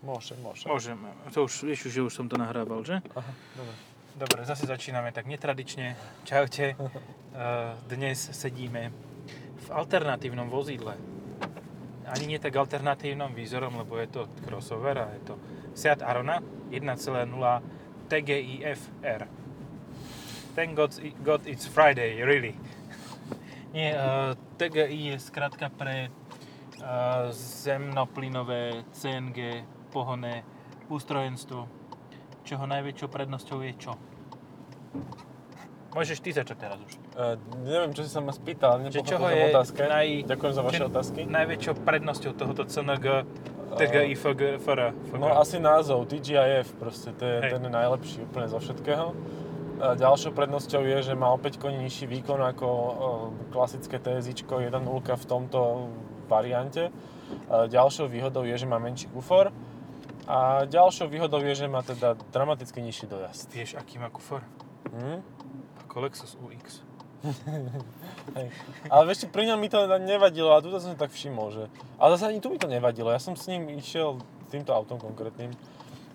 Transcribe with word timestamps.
Môže, 0.00 0.32
môže. 0.40 0.64
Môžeme. 0.64 1.12
To 1.36 1.44
už, 1.44 1.68
vieš, 1.68 1.92
že 1.92 2.00
už 2.00 2.12
som 2.12 2.24
to 2.24 2.40
nahrával, 2.40 2.80
že? 2.80 3.04
Aha, 3.12 3.32
dobre. 3.56 3.74
Dobre, 4.20 4.44
zase 4.44 4.68
začíname 4.68 5.12
tak 5.12 5.28
netradične. 5.28 5.96
Čaute. 6.24 6.76
Eh, 7.30 7.74
Dnes 7.86 8.18
sedíme 8.34 8.90
v 9.54 9.66
alternatívnom 9.70 10.50
vozidle. 10.50 10.98
Ani 12.10 12.26
nie 12.26 12.42
tak 12.42 12.58
alternatívnom 12.58 13.30
výzorom, 13.30 13.78
lebo 13.78 13.94
je 14.02 14.10
to 14.10 14.26
crossover 14.42 14.98
a 14.98 15.14
je 15.14 15.30
to 15.30 15.34
Seat 15.70 16.02
Arona 16.02 16.42
1.0 16.74 16.90
TGI 18.10 18.66
FR. 18.66 19.30
Thank 20.58 20.74
God, 20.74 20.90
God 21.22 21.46
it's 21.46 21.70
Friday, 21.70 22.18
really. 22.26 22.58
Nie, 23.78 23.94
uh, 23.94 24.34
TGI 24.58 25.14
je 25.14 25.16
skratka 25.22 25.70
pre 25.70 26.10
uh, 26.82 27.30
zemnoplynové 27.30 28.90
CNG 28.90 29.62
pohonné 29.90 30.46
ústrojenstvo, 30.86 31.66
čoho 32.46 32.64
najväčšou 32.64 33.08
prednosťou 33.10 33.58
je 33.66 33.72
čo? 33.76 33.92
Môžeš 35.90 36.22
ty 36.22 36.30
začať 36.30 36.56
teraz 36.56 36.78
už. 36.78 36.92
Uh, 37.18 37.34
neviem, 37.66 37.90
čo 37.90 38.06
si 38.06 38.10
sa 38.14 38.22
ma 38.22 38.30
spýtal, 38.30 38.78
nepochopil 38.78 39.10
som 39.10 39.26
je 39.26 39.44
otázke. 39.50 39.80
naj- 39.90 40.22
Ďakujem 40.22 40.52
za 40.54 40.62
vaše 40.62 40.82
otázky. 40.86 41.20
Najväčšou 41.26 41.74
prednosťou 41.82 42.32
tohoto 42.38 42.62
CNG 42.62 43.06
TGI 43.70 44.14
FG, 44.18 44.58
FR. 44.58 44.90
No 45.14 45.30
asi 45.38 45.62
názov, 45.62 46.10
TGIF, 46.10 46.74
proste, 46.78 47.14
to 47.14 47.22
je 47.22 47.36
Hej. 47.38 47.50
ten 47.54 47.62
najlepší 47.70 48.26
úplne 48.26 48.50
zo 48.50 48.58
všetkého. 48.58 49.14
A 49.80 49.96
ďalšou 49.96 50.36
prednosťou 50.36 50.82
je, 50.84 50.98
že 51.10 51.14
má 51.16 51.32
opäť 51.32 51.56
koní 51.56 51.80
nižší 51.80 52.04
výkon 52.04 52.36
ako 52.36 52.66
e, 52.68 52.92
klasické 53.48 53.96
TSIčko 53.96 54.60
1.0 54.60 54.76
v 55.16 55.24
tomto 55.24 55.88
variante. 56.28 56.92
A 57.48 57.64
ďalšou 57.70 58.10
výhodou 58.10 58.44
je, 58.44 58.58
že 58.58 58.66
má 58.68 58.76
menší 58.76 59.08
kufor. 59.08 59.54
A 60.30 60.62
ďalšou 60.70 61.10
výhodou 61.10 61.42
je, 61.42 61.58
že 61.58 61.66
má 61.66 61.82
teda 61.82 62.14
dramaticky 62.30 62.78
nižší 62.78 63.10
dojazd. 63.10 63.50
Vieš, 63.50 63.74
aký 63.74 63.98
má 63.98 64.14
kufor? 64.14 64.46
Hm? 64.94 65.26
Ako 65.82 66.06
Lexus 66.06 66.38
UX. 66.38 66.86
Ale 68.94 69.02
vieš, 69.10 69.26
pri 69.26 69.50
ňom 69.50 69.58
mi 69.58 69.66
to 69.66 69.90
nevadilo 69.98 70.54
a 70.54 70.62
tu 70.62 70.70
som 70.78 70.94
tak 70.94 71.10
všimol, 71.10 71.50
že... 71.50 71.62
Ale 71.98 72.14
zase 72.14 72.30
ani 72.30 72.38
tu 72.38 72.46
mi 72.46 72.62
to 72.62 72.70
nevadilo, 72.70 73.10
ja 73.10 73.18
som 73.18 73.34
s 73.34 73.50
ním 73.50 73.74
išiel, 73.74 74.22
týmto 74.54 74.70
autom 74.70 75.02
konkrétnym, 75.02 75.50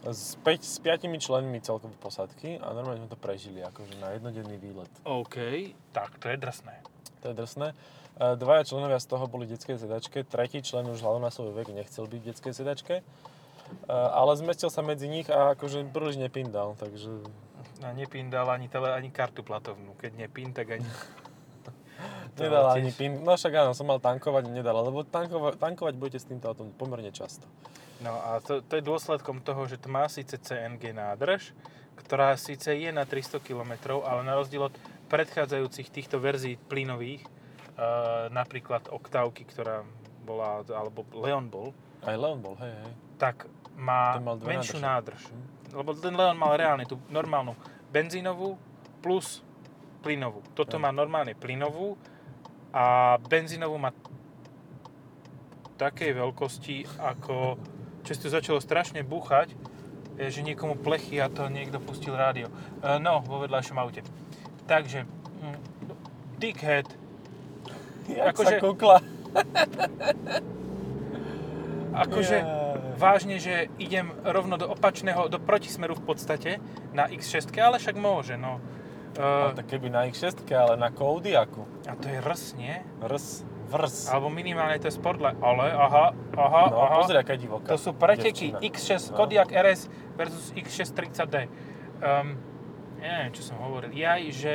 s, 0.08 0.39
päť, 0.39 0.63
s 0.63 0.80
piatimi 0.80 1.19
členmi 1.19 1.59
celkovej 1.59 1.99
posádky 1.99 2.63
a 2.63 2.71
normálne 2.71 3.03
sme 3.03 3.11
to 3.11 3.19
prežili, 3.19 3.59
akože 3.67 3.99
na 3.99 4.16
jednodenný 4.16 4.55
výlet. 4.61 4.91
OK, 5.03 5.36
tak 5.91 6.16
to 6.23 6.31
je 6.31 6.38
drsné. 6.39 6.80
To 7.25 7.33
je 7.33 7.36
drsné. 7.36 7.67
E, 7.73 7.75
Dvaja 8.38 8.63
členovia 8.63 9.02
z 9.02 9.11
toho 9.11 9.25
boli 9.27 9.49
v 9.49 9.58
detskej 9.58 9.81
sedačke, 9.81 10.23
tretí 10.23 10.61
člen 10.61 10.88
už 10.88 11.02
hľadom 11.02 11.25
na 11.25 11.33
svoj 11.33 11.58
vek 11.58 11.73
nechcel 11.73 12.05
byť 12.05 12.21
v 12.21 12.27
detskej 12.31 12.53
sedačke, 12.53 12.95
ale 13.89 14.31
zmestil 14.38 14.69
sa 14.73 14.81
medzi 14.81 15.05
nich 15.05 15.30
a 15.30 15.53
akože 15.53 15.89
príliš 15.89 16.17
nepindal, 16.17 16.73
takže 16.77 17.21
A 17.83 17.91
nepindal 17.91 18.47
ani, 18.49 18.71
tele, 18.71 18.89
ani 18.95 19.11
kartu 19.11 19.44
platovnú. 19.44 19.94
Keď 19.99 20.11
nepin, 20.16 20.55
tak 20.55 20.80
ani... 20.80 20.88
Nedal 22.39 22.71
tiež- 22.71 22.77
ani 22.81 22.91
pin. 22.91 23.11
No 23.23 23.36
však 23.36 23.53
áno, 23.55 23.71
som 23.71 23.88
mal 23.88 23.99
tankovať, 24.03 24.52
nedal, 24.52 24.75
lebo 24.83 25.08
tankova, 25.08 25.55
tankovať 25.55 25.93
budete 25.95 26.19
s 26.19 26.27
týmto 26.27 26.52
autom 26.52 26.71
pomerne 26.75 27.11
často. 27.11 27.47
No 28.03 28.11
a 28.11 28.43
to, 28.43 28.59
to 28.59 28.75
je 28.75 28.83
dôsledkom 28.83 29.39
toho, 29.39 29.63
že 29.71 29.80
to 29.80 29.88
má 29.88 30.03
síce 30.11 30.36
CNG 30.36 30.91
nádrž, 30.91 31.55
ktorá 31.95 32.36
síce 32.36 32.75
je 32.75 32.91
na 32.91 33.08
300 33.08 33.39
km, 33.39 34.03
ale 34.03 34.27
na 34.27 34.36
rozdiel 34.36 34.67
od 34.67 34.75
predchádzajúcich 35.08 35.88
týchto 35.95 36.19
verzií 36.19 36.59
plynových, 36.59 37.23
uh, 37.23 38.27
napríklad 38.36 38.91
Octavky, 38.91 39.47
ktorá 39.47 39.88
bola, 40.27 40.66
alebo 40.67 41.08
Leon 41.16 41.47
bol, 41.47 41.71
Aj 42.03 42.17
Leon 42.19 42.43
bol, 42.43 42.59
hej, 42.59 42.73
hej. 42.73 42.91
tak 43.16 43.47
má 43.75 44.15
menšiu 44.19 44.79
nádrže. 44.79 45.27
nádrž. 45.29 45.73
Lebo 45.75 45.91
ten 45.93 46.15
Leon 46.15 46.35
mal 46.35 46.55
reálne 46.55 46.83
tú 46.83 46.95
normálnu 47.07 47.55
benzínovú 47.91 48.55
plus 48.99 49.43
plynovú. 49.99 50.39
Toto 50.53 50.77
má 50.77 50.89
normálne 50.89 51.33
plynovú 51.33 51.99
a 52.71 53.15
benzínovú 53.19 53.75
má 53.75 53.91
takej 55.75 56.15
veľkosti, 56.15 56.87
ako 56.99 57.59
čo 58.05 58.11
si 58.14 58.21
tu 58.21 58.30
začalo 58.30 58.64
strašne 58.64 59.03
búchať, 59.03 59.52
je, 60.15 60.31
že 60.31 60.39
niekomu 60.39 60.80
plechy 60.80 61.19
a 61.19 61.27
to 61.27 61.52
niekto 61.52 61.83
pustil 61.83 62.15
rádio. 62.15 62.47
E, 62.80 62.95
No, 63.02 63.19
vo 63.19 63.43
vedľajšom 63.43 63.75
aute. 63.75 63.99
Takže, 64.64 65.03
mm, 65.03 65.58
Dickhead, 66.37 66.87
Jak 68.05 68.37
Akože- 68.37 68.47
sa 68.47 68.61
kukla. 68.61 68.97
akože 71.95 72.37
Jaj. 72.37 72.64
Vážne, 72.95 73.38
že 73.38 73.67
idem 73.78 74.10
rovno 74.23 74.56
do 74.56 74.67
opačného, 74.67 75.28
do 75.28 75.38
protismeru 75.38 75.94
v 75.94 76.04
podstate 76.06 76.52
na 76.92 77.06
X6, 77.06 77.52
ale 77.56 77.78
však 77.78 77.95
môže, 77.95 78.36
no. 78.36 78.60
Uh, 79.16 79.56
tak 79.56 79.72
keby 79.72 79.88
na 79.88 80.04
X6, 80.08 80.44
ale 80.52 80.76
na 80.76 80.92
Kodiaku. 80.92 81.64
a 81.88 81.95
to 81.95 82.11
je 82.11 82.20
rs, 82.20 82.52
nie? 82.60 82.76
Rs, 83.00 83.48
vrs. 83.72 84.11
Alebo 84.11 84.28
minimálne 84.28 84.76
to 84.76 84.92
je 84.92 84.95
Sportline. 84.95 85.39
Ale, 85.39 85.72
aha, 85.72 86.11
aha, 86.36 86.64
No, 86.67 86.76
aha. 86.83 86.95
pozri, 87.00 87.16
aká 87.16 87.39
je 87.39 87.48
divoká. 87.48 87.72
To 87.72 87.80
sú 87.80 87.95
preteky 87.95 88.52
devčina. 88.52 88.60
X6 88.60 88.92
No. 89.12 89.16
Kodiaq 89.16 89.50
RS 89.56 89.82
versus 90.20 90.52
X6 90.52 90.92
30D. 90.92 91.36
Um, 92.04 92.36
ja 93.00 93.23
neviem, 93.23 93.32
čo 93.32 93.44
som 93.48 93.56
hovoril. 93.64 93.95
Jaj, 93.95 94.22
že 94.36 94.54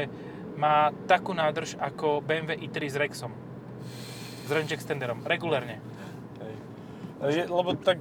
má 0.60 0.92
takú 1.08 1.32
nádrž 1.32 1.80
ako 1.80 2.20
BMW 2.20 2.60
i3 2.60 2.76
s 2.84 2.96
Rexom. 3.00 3.32
S 4.44 4.50
range 4.52 4.76
extenderom. 4.76 5.24
Regulérne. 5.24 5.80
Je, 7.20 7.44
lebo 7.44 7.76
tak 7.76 8.00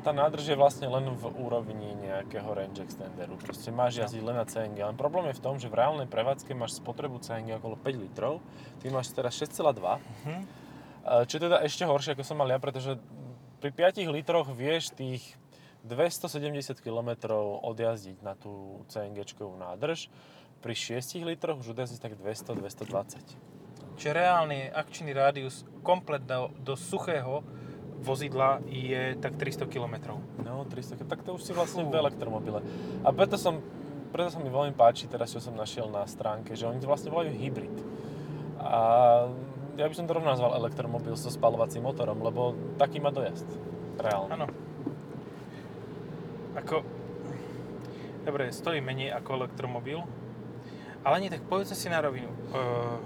tá 0.00 0.12
nádrž 0.12 0.52
je 0.52 0.56
vlastne 0.56 0.86
len 0.86 1.08
v 1.10 1.24
úrovni 1.36 1.96
nejakého 1.96 2.46
range 2.46 2.84
extenderu. 2.84 3.36
Proste 3.36 3.68
máš 3.70 3.96
No. 3.96 4.04
jazdiť 4.04 4.22
len 4.22 4.36
na 4.36 4.44
CNG. 4.44 4.78
Len 4.78 4.96
problém 4.96 5.32
je 5.32 5.38
v 5.38 5.42
tom, 5.42 5.56
že 5.56 5.66
v 5.66 5.80
reálnej 5.80 6.06
prevádzke 6.06 6.52
máš 6.52 6.76
spotrebu 6.76 7.18
CNG 7.18 7.56
okolo 7.56 7.76
5 7.76 7.96
litrov. 7.96 8.44
Ty 8.78 8.92
máš 8.92 9.10
teraz 9.10 9.34
6,2. 9.34 9.98
Mhm. 10.24 10.36
E, 10.36 11.24
Čo 11.24 11.34
je 11.36 11.42
teda 11.42 11.58
ešte 11.64 11.84
horšie, 11.84 12.12
ako 12.12 12.22
som 12.22 12.36
mal 12.36 12.48
ja, 12.48 12.60
pretože 12.60 13.00
pri 13.60 13.70
5 13.72 14.04
litroch 14.08 14.48
vieš 14.52 14.92
tých 14.92 15.36
270 15.84 16.76
km 16.80 17.32
odjazdiť 17.64 18.20
na 18.20 18.36
tú 18.36 18.84
CNG-čkovú 18.88 19.56
nádrž. 19.56 20.12
Pri 20.60 20.76
6 20.76 21.24
litroch 21.24 21.56
už 21.58 21.72
odjazdiť 21.72 21.98
tak 21.98 22.12
200-220. 22.20 23.16
Čiže 23.96 24.12
reálny 24.12 24.68
akčný 24.72 25.12
rádius 25.12 25.64
komplet 25.80 26.24
do, 26.24 26.52
do 26.60 26.76
suchého 26.76 27.40
vozidla 28.00 28.64
je 28.66 29.14
tak 29.20 29.36
300 29.36 29.68
km. 29.68 30.16
No, 30.40 30.64
300, 30.64 31.04
tak 31.04 31.20
to 31.22 31.36
už 31.36 31.42
si 31.44 31.52
vlastne 31.52 31.84
Fú. 31.84 31.92
v 31.92 32.00
elektromobile. 32.00 32.64
A 33.04 33.12
preto 33.12 33.36
som, 33.36 33.60
preto 34.10 34.32
sa 34.32 34.40
mi 34.40 34.48
veľmi 34.48 34.72
páči 34.72 35.06
teraz, 35.06 35.30
čo 35.30 35.40
som 35.40 35.52
našiel 35.52 35.92
na 35.92 36.08
stránke, 36.08 36.56
že 36.56 36.66
oni 36.66 36.80
to 36.80 36.88
vlastne 36.88 37.12
volajú 37.12 37.36
hybrid. 37.36 37.76
A 38.60 38.80
ja 39.76 39.86
by 39.88 39.94
som 39.96 40.04
to 40.08 40.16
rovno 40.16 40.28
nazval 40.28 40.56
elektromobil 40.56 41.16
so 41.16 41.32
spalovacím 41.32 41.84
motorom, 41.84 42.20
lebo 42.20 42.56
taký 42.76 43.00
má 43.00 43.08
dojazd. 43.12 43.46
Reálne. 44.00 44.30
Áno. 44.32 44.46
Ako... 46.56 46.82
Dobre, 48.20 48.52
stojí 48.52 48.84
menej 48.84 49.16
ako 49.16 49.44
elektromobil. 49.44 50.04
Ale 51.00 51.24
nie, 51.24 51.32
tak 51.32 51.40
povedzme 51.48 51.72
si 51.72 51.88
na 51.88 52.04
rovinu. 52.04 52.28
Uh, 52.52 53.00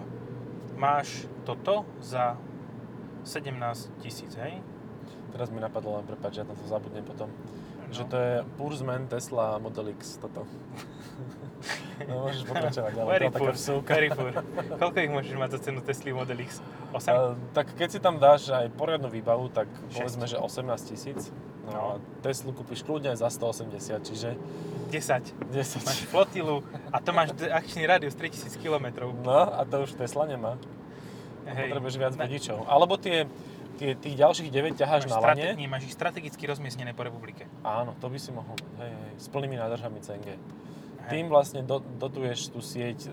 máš 0.74 1.30
toto 1.46 1.86
za 2.02 2.34
17 3.22 3.54
tisíc, 4.02 4.34
hej? 4.34 4.58
Teraz 5.34 5.50
mi 5.50 5.58
napadlo 5.58 5.98
len, 5.98 6.06
prepáč, 6.06 6.38
ja 6.38 6.44
na 6.46 6.54
to 6.54 6.62
zabudnem 6.64 7.02
potom. 7.02 7.26
No. 7.26 7.90
Že 7.90 8.02
to 8.06 8.16
je 8.16 8.32
Pursman 8.54 9.04
Tesla 9.06 9.58
Model 9.58 9.90
X, 9.92 10.16
toto. 10.16 10.46
no, 12.08 12.26
môžeš 12.26 12.42
pokračovať 12.46 12.90
ďalej. 12.94 13.10
Very 13.10 13.26
to 13.26 13.32
bola 13.32 13.50
taká 13.50 13.54
vsúka. 13.54 13.90
very 13.90 14.10
poor. 14.10 14.30
Koľko 14.78 14.98
ich 14.98 15.10
môžeš 15.10 15.34
mať 15.34 15.50
za 15.50 15.60
cenu 15.60 15.78
Tesla 15.82 16.10
Model 16.14 16.38
X? 16.38 16.62
8? 16.90 17.10
A, 17.10 17.14
tak 17.50 17.66
keď 17.74 17.88
si 17.90 17.98
tam 17.98 18.22
dáš 18.22 18.46
aj 18.48 18.70
poriadnu 18.72 19.10
výbavu, 19.10 19.50
tak 19.50 19.66
Šesť. 19.90 19.98
povedzme, 19.98 20.24
že 20.30 20.36
18 20.38 20.90
tisíc. 20.90 21.20
No, 21.64 21.70
No. 21.72 21.80
a 21.80 21.94
Teslu 22.20 22.52
kúpiš 22.52 22.84
kľudne 22.84 23.16
aj 23.16 23.24
za 23.24 23.28
180, 23.32 24.04
čiže 24.04 24.36
10. 24.92 25.50
10. 25.50 25.82
Máš 25.82 26.00
flotilu 26.06 26.60
a 26.92 27.00
to 27.00 27.10
máš 27.10 27.32
akčný 27.40 27.88
rádius 27.88 28.12
3000 28.14 28.54
km. 28.60 29.10
No 29.24 29.48
a 29.50 29.64
to 29.64 29.82
už 29.82 29.96
Tesla 29.96 30.28
nemá. 30.28 30.60
Hej. 31.44 31.72
Potrebuješ 31.72 31.96
viac 31.96 32.14
vodičov. 32.16 32.68
Alebo 32.68 32.96
tie, 32.96 33.24
tie, 33.76 33.90
tých 33.98 34.16
ďalších 34.16 34.48
9 34.50 34.78
ťaháš 34.78 35.10
na 35.10 35.18
strate- 35.18 35.52
lane. 35.52 35.58
nie, 35.58 35.68
máš 35.68 35.90
ich 35.90 35.94
strategicky 35.94 36.46
rozmiestnené 36.46 36.94
po 36.94 37.04
republike. 37.04 37.46
Áno, 37.66 37.94
to 37.98 38.06
by 38.08 38.18
si 38.18 38.30
mohol. 38.30 38.54
Hej, 38.78 38.90
hej, 38.90 39.14
s 39.18 39.26
plnými 39.28 39.56
nádržami 39.58 39.98
CNG. 40.00 40.28
Hej. 41.04 41.10
Tým 41.12 41.26
vlastne 41.28 41.60
do, 41.60 41.84
dotuješ 41.84 42.48
tú 42.48 42.64
sieť 42.64 43.04
e, 43.04 43.08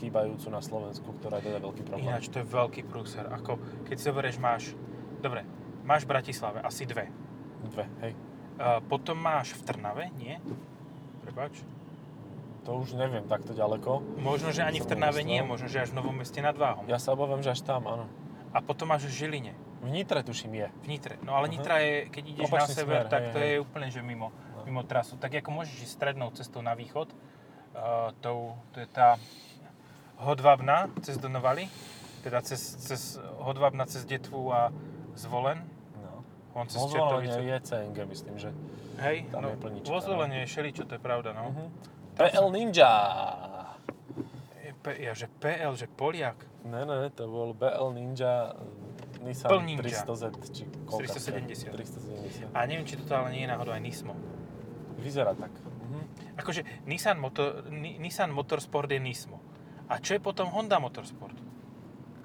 chýbajúcu 0.00 0.48
na 0.48 0.64
Slovensku, 0.64 1.12
ktorá 1.20 1.44
je 1.44 1.52
teda 1.52 1.60
veľký 1.60 1.82
problém. 1.84 2.08
Ináč 2.08 2.32
to 2.32 2.40
je 2.40 2.46
veľký 2.48 2.88
prúser. 2.88 3.28
Ako 3.28 3.60
keď 3.84 3.96
si 4.00 4.04
zoberieš, 4.08 4.36
máš... 4.40 4.72
Dobre, 5.20 5.44
máš 5.84 6.08
v 6.08 6.16
Bratislave 6.16 6.64
asi 6.64 6.88
dve. 6.88 7.12
Dve, 7.68 7.84
hej. 8.00 8.12
Uh, 8.54 8.80
potom 8.88 9.20
máš 9.20 9.52
v 9.52 9.60
Trnave, 9.60 10.08
nie? 10.16 10.40
Prepač. 11.20 11.60
To 12.64 12.80
už 12.80 12.96
neviem 12.96 13.28
takto 13.28 13.52
ďaleko. 13.52 14.00
Možno, 14.24 14.48
že 14.48 14.64
ani 14.64 14.80
v 14.80 14.88
Trnave 14.88 15.20
nie, 15.20 15.44
možno, 15.44 15.68
že 15.68 15.84
až 15.84 15.92
v 15.92 16.00
Novom 16.00 16.16
meste 16.16 16.40
nad 16.40 16.56
Váhom. 16.56 16.88
Ja 16.88 16.96
sa 16.96 17.12
obávam, 17.12 17.44
že 17.44 17.52
až 17.52 17.60
tam, 17.60 17.84
áno. 17.84 18.08
A 18.56 18.64
potom 18.64 18.88
máš 18.88 19.04
v 19.04 19.12
Žiline. 19.12 19.52
V 19.84 19.90
Nitre 19.92 20.24
tuším 20.24 20.52
je. 20.56 20.68
V 20.80 20.86
Nitre. 20.88 21.14
No 21.20 21.36
ale 21.36 21.46
Aha. 21.46 21.54
Nitra 21.54 21.76
je, 21.78 22.08
keď 22.08 22.24
ideš 22.24 22.48
na 22.48 22.56
Opačný 22.56 22.72
sever, 22.72 23.00
smer, 23.04 23.12
tak 23.12 23.22
hej, 23.22 23.32
to 23.32 23.38
hej. 23.38 23.48
je 23.52 23.56
úplne, 23.60 23.86
že 23.92 24.00
mimo, 24.00 24.28
No. 24.56 24.64
mimo 24.64 24.80
trasu. 24.82 25.20
Tak 25.20 25.44
ako 25.44 25.50
môžeš 25.52 25.76
ísť 25.84 25.92
strednou 25.92 26.32
cestou 26.32 26.64
na 26.64 26.72
východ, 26.72 27.12
uh, 27.12 28.10
tou, 28.18 28.56
to 28.72 28.80
je 28.80 28.88
tá 28.88 29.20
Hodvabna 30.16 30.88
cez 31.04 31.18
Donovali, 31.18 31.68
teda 32.22 32.40
cez, 32.40 32.58
cez 32.80 33.20
Hodvabna 33.36 33.84
cez 33.84 34.04
Detvu 34.04 34.48
a 34.48 34.72
Zvolen, 35.14 35.60
No. 36.00 36.24
on 36.56 36.64
cez 36.64 36.80
Čertovice. 36.80 37.36
Je 37.36 37.56
CNG, 37.60 37.96
myslím, 38.08 38.34
že. 38.38 38.50
Hej, 38.98 39.28
tam 39.28 39.42
no, 39.42 39.52
je 39.52 39.56
plnička, 39.58 39.90
vo. 39.90 40.00
Zvolenie 40.00 40.46
je 40.46 40.48
šeličo, 40.48 40.88
to 40.88 40.96
je 40.96 41.02
pravda, 41.02 41.36
no. 41.36 41.52
Mhm. 41.52 41.64
PL 42.14 42.46
Ninja! 42.48 42.92
Je 44.62 44.72
P, 44.72 44.96
ja, 44.96 45.12
že 45.12 45.26
PL, 45.28 45.74
že 45.74 45.90
Poliak. 45.90 46.38
Ne, 46.64 46.86
ne, 46.86 47.10
to 47.10 47.26
bol 47.26 47.52
BL 47.52 47.90
Ninja 47.92 48.54
Nissan 49.24 49.48
Pln 49.48 49.64
Ninja. 49.64 50.04
300Z, 50.04 50.24
či 50.52 50.62
koľka 50.84 51.16
370. 51.16 51.72
370. 51.72 52.52
A 52.52 52.58
neviem, 52.68 52.84
či 52.84 53.00
toto 53.00 53.16
ale 53.16 53.32
nie 53.32 53.42
je 53.42 53.50
náhodou 53.50 53.72
aj 53.72 53.82
Nismo. 53.82 54.12
Vyzerá 55.00 55.32
tak. 55.32 55.50
Mhm. 55.50 56.00
Akože 56.38 56.62
Nissan, 56.84 57.16
Motor, 57.16 57.66
Ni, 57.72 57.96
Nissan 57.96 58.30
Motorsport 58.30 58.92
je 58.92 59.00
Nismo. 59.00 59.40
A 59.88 60.00
čo 60.00 60.16
je 60.16 60.20
potom 60.20 60.48
Honda 60.52 60.76
Motorsport? 60.80 61.36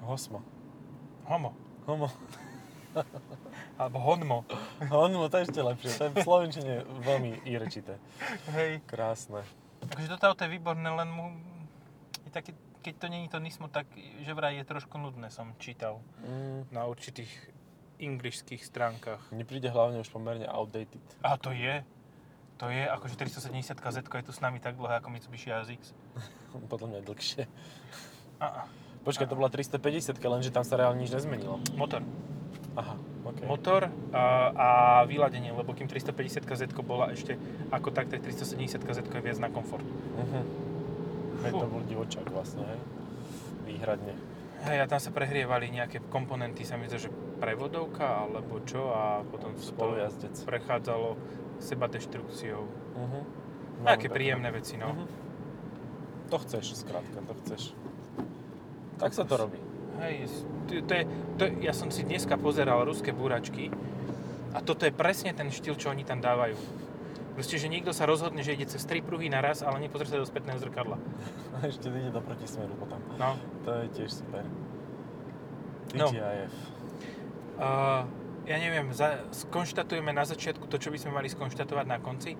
Hosmo. 0.04 0.40
Homo. 1.28 1.52
Homo. 1.84 2.08
Alebo 3.80 3.98
Honmo. 4.00 4.44
Honmo, 4.88 5.28
to 5.28 5.40
je 5.40 5.44
ešte 5.48 5.60
lepšie. 5.60 5.90
To 5.96 6.02
je 6.08 6.12
v 6.12 6.24
Slovenčine 6.24 6.74
veľmi 7.04 7.44
irečité. 7.46 7.96
Hej. 8.56 8.80
Krásne. 8.88 9.44
Akože 9.88 10.08
toto 10.16 10.24
auto 10.32 10.42
je 10.44 10.50
výborné, 10.52 10.88
len 10.88 11.08
mu... 11.08 11.36
Je 12.26 12.30
taký, 12.32 12.52
keď 12.80 12.94
to 12.96 13.06
není 13.08 13.28
to 13.28 13.38
Nismo, 13.38 13.68
tak 13.68 13.86
že 13.96 14.32
vraj 14.34 14.56
je 14.56 14.64
trošku 14.64 14.96
nudné, 14.96 15.28
som 15.30 15.52
čítal 15.60 16.00
Mm, 16.24 16.68
na 16.72 16.88
určitých 16.88 17.28
anglišských 18.00 18.64
stránkach. 18.64 19.20
mne 19.28 19.44
príde 19.44 19.68
hlavne 19.68 20.00
už 20.00 20.08
pomerne 20.08 20.48
outdated. 20.48 21.04
A 21.20 21.36
to 21.36 21.52
je. 21.52 21.84
To 22.60 22.68
je, 22.68 22.84
akože 22.84 23.16
370 23.16 23.76
Z 23.76 23.98
je 24.04 24.24
tu 24.24 24.32
s 24.32 24.40
nami 24.40 24.60
tak 24.60 24.76
dlhé 24.76 25.00
ako 25.00 25.08
Mitsubishi 25.12 25.48
ASX. 25.52 25.92
Podľa 26.72 26.86
mňa 26.88 27.00
dlhšie. 27.04 27.44
A, 28.40 28.46
a. 28.46 28.62
Počkaj, 29.00 29.28
to 29.28 29.36
bola 29.36 29.48
350, 29.48 30.20
lenže 30.20 30.52
tam 30.52 30.64
sa 30.64 30.76
reálne 30.76 31.00
nič 31.00 31.08
nezmenilo. 31.08 31.56
Motor. 31.72 32.04
Aha, 32.76 32.96
OK. 33.24 33.48
Motor 33.48 33.88
a, 34.12 34.22
a 34.52 34.68
vyladenie, 35.08 35.56
lebo 35.56 35.72
kým 35.72 35.88
350 35.88 36.44
Z 36.44 36.72
bola 36.84 37.08
ešte 37.12 37.40
ako 37.72 37.96
tak, 37.96 38.12
tak 38.12 38.20
370 38.20 38.76
Z 38.84 39.00
je 39.08 39.20
viac 39.24 39.38
na 39.40 39.48
komfort. 39.48 39.84
Mhm. 39.84 40.69
Hej, 41.40 41.52
to 41.56 41.66
bol 41.66 41.82
divočák 41.84 42.26
vlastne, 42.28 42.64
hej. 42.64 42.80
Výhradne. 43.64 44.12
Hej, 44.60 44.84
a 44.84 44.86
tam 44.86 45.00
sa 45.00 45.08
prehrievali 45.08 45.72
nejaké 45.72 46.04
komponenty, 46.12 46.68
sa 46.68 46.76
mi 46.76 46.84
zdá, 46.84 47.00
že 47.00 47.08
prevodovka 47.40 48.28
alebo 48.28 48.60
čo 48.68 48.92
a 48.92 49.24
potom 49.24 49.56
sa 49.56 49.72
to 49.72 49.96
prechádzalo 50.44 51.16
seba 51.56 51.88
deštrukciou. 51.88 52.62
Mhm. 52.96 53.20
Také 53.80 54.12
príjemné 54.12 54.52
veci, 54.52 54.76
no. 54.76 54.92
Mhm. 54.92 55.06
To 56.28 56.36
chceš, 56.44 56.84
skrátka, 56.84 57.24
to 57.24 57.32
chceš. 57.42 57.62
Tak 59.00 59.16
sa 59.16 59.24
to 59.24 59.34
robí. 59.40 59.58
Hej, 60.04 60.28
to, 60.68 60.84
to 60.84 60.92
je, 60.92 61.04
to, 61.40 61.44
ja 61.64 61.72
som 61.72 61.88
si 61.88 62.04
dneska 62.04 62.36
pozeral 62.36 62.84
ruské 62.84 63.16
búračky 63.16 63.72
a 64.52 64.60
toto 64.60 64.84
je 64.84 64.92
presne 64.92 65.32
ten 65.32 65.48
štýl, 65.48 65.76
čo 65.76 65.90
oni 65.90 66.04
tam 66.04 66.20
dávajú. 66.20 66.56
Proste, 67.40 67.56
že 67.56 67.72
niekto 67.72 67.96
sa 67.96 68.04
rozhodne, 68.04 68.44
že 68.44 68.52
ide 68.52 68.68
cez 68.68 68.84
tri 68.84 69.00
pruhy 69.00 69.32
naraz, 69.32 69.64
ale 69.64 69.80
nepozrie 69.80 70.12
sa 70.12 70.20
do 70.20 70.28
spätného 70.28 70.60
zrkadla. 70.60 71.00
A 71.56 71.64
ešte 71.72 71.88
ide 71.88 72.12
do 72.12 72.20
protismeru 72.20 72.76
potom. 72.76 73.00
No. 73.16 73.32
To 73.64 73.80
je 73.80 73.86
tiež 73.96 74.12
super. 74.12 74.44
No. 75.96 76.12
TGIF. 76.12 76.52
Uh, 77.56 78.04
ja 78.44 78.60
neviem, 78.60 78.92
za, 78.92 79.24
skonštatujeme 79.32 80.12
na 80.12 80.28
začiatku 80.28 80.68
to, 80.68 80.76
čo 80.76 80.92
by 80.92 81.00
sme 81.00 81.16
mali 81.16 81.32
skonštatovať 81.32 81.86
na 81.88 81.96
konci. 81.96 82.36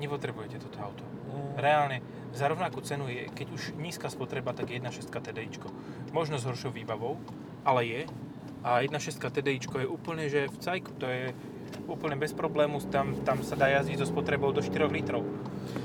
Nepotrebujete 0.00 0.64
toto 0.64 0.80
auto. 0.80 1.04
Mm. 1.04 1.60
Reálne, 1.60 1.98
za 2.32 2.48
rovnakú 2.48 2.80
cenu 2.80 3.04
je, 3.04 3.28
keď 3.28 3.52
už 3.52 3.76
nízka 3.76 4.08
spotreba, 4.08 4.56
tak 4.56 4.72
je 4.72 4.80
1.6 4.80 5.12
TDIčko. 5.12 5.68
Možno 6.16 6.40
s 6.40 6.48
horšou 6.48 6.72
výbavou, 6.72 7.20
ale 7.68 7.84
je. 7.84 8.02
A 8.64 8.80
1.6 8.80 9.20
TDIčko 9.20 9.76
je 9.76 9.92
úplne, 9.92 10.24
že 10.32 10.48
v 10.48 10.56
cajku, 10.56 10.96
to 10.96 11.04
je 11.04 11.36
úplne 11.90 12.16
bez 12.16 12.32
problému, 12.32 12.78
tam, 12.88 13.14
tam 13.26 13.42
sa 13.42 13.58
dá 13.58 13.68
jazdiť 13.68 14.02
so 14.02 14.06
spotrebou 14.08 14.54
do 14.54 14.62
4 14.62 14.90
litrov. 14.90 15.26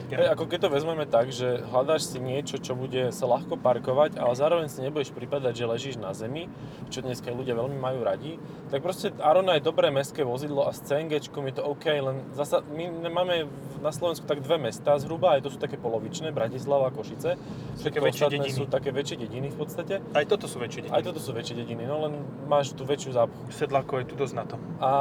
Hej, 0.05 0.31
ako 0.31 0.43
keď 0.45 0.59
to 0.63 0.69
vezmeme 0.69 1.05
tak, 1.09 1.33
že 1.33 1.65
hľadáš 1.73 2.13
si 2.13 2.21
niečo, 2.21 2.61
čo 2.61 2.77
bude 2.77 3.09
sa 3.09 3.25
ľahko 3.25 3.57
parkovať, 3.57 4.21
ale 4.21 4.33
zároveň 4.37 4.67
si 4.69 4.85
nebudeš 4.85 5.09
pripadať, 5.09 5.53
že 5.57 5.65
ležíš 5.65 5.95
na 5.97 6.13
zemi, 6.13 6.45
čo 6.93 7.01
dneska 7.01 7.33
ľudia 7.33 7.57
veľmi 7.57 7.75
majú 7.75 8.05
radi, 8.05 8.37
tak 8.69 8.85
proste 8.85 9.11
Arona 9.17 9.57
je 9.57 9.65
dobré 9.65 9.89
mestské 9.89 10.21
vozidlo 10.21 10.69
a 10.69 10.71
s 10.71 10.85
CNG 10.85 11.25
je 11.25 11.55
to 11.57 11.63
OK, 11.65 11.85
len 11.89 12.21
zasa 12.37 12.61
my 12.69 13.09
máme 13.09 13.49
na 13.81 13.91
Slovensku 13.93 14.25
tak 14.25 14.41
dve 14.45 14.57
mestá 14.61 14.97
zhruba, 15.01 15.37
aj 15.37 15.45
to 15.45 15.49
sú 15.53 15.57
také 15.57 15.77
polovičné, 15.77 16.33
Bratislava 16.33 16.89
a 16.89 16.91
Košice. 16.93 17.37
Sú 17.77 17.83
také 17.85 18.01
väčšie 18.01 18.25
dediny. 18.29 18.49
sú 18.53 18.65
také 18.69 18.89
väčšie 18.89 19.17
dediny 19.21 19.47
v 19.53 19.57
podstate. 19.57 20.01
Aj 20.13 20.25
toto 20.25 20.45
sú 20.49 20.57
väčšie 20.57 20.89
Aj 20.89 21.01
dediny. 21.01 21.05
toto 21.05 21.19
sú 21.21 21.31
väčšie 21.33 21.55
dediny, 21.65 21.83
no 21.85 22.01
len 22.05 22.13
máš 22.49 22.73
tu 22.73 22.85
väčšiu 22.85 23.13
zápchu. 23.13 23.41
Sedlákov 23.53 24.05
je 24.05 24.07
tu 24.09 24.15
dosť 24.17 24.33
na 24.33 24.43
to. 24.45 24.55
A, 24.81 24.91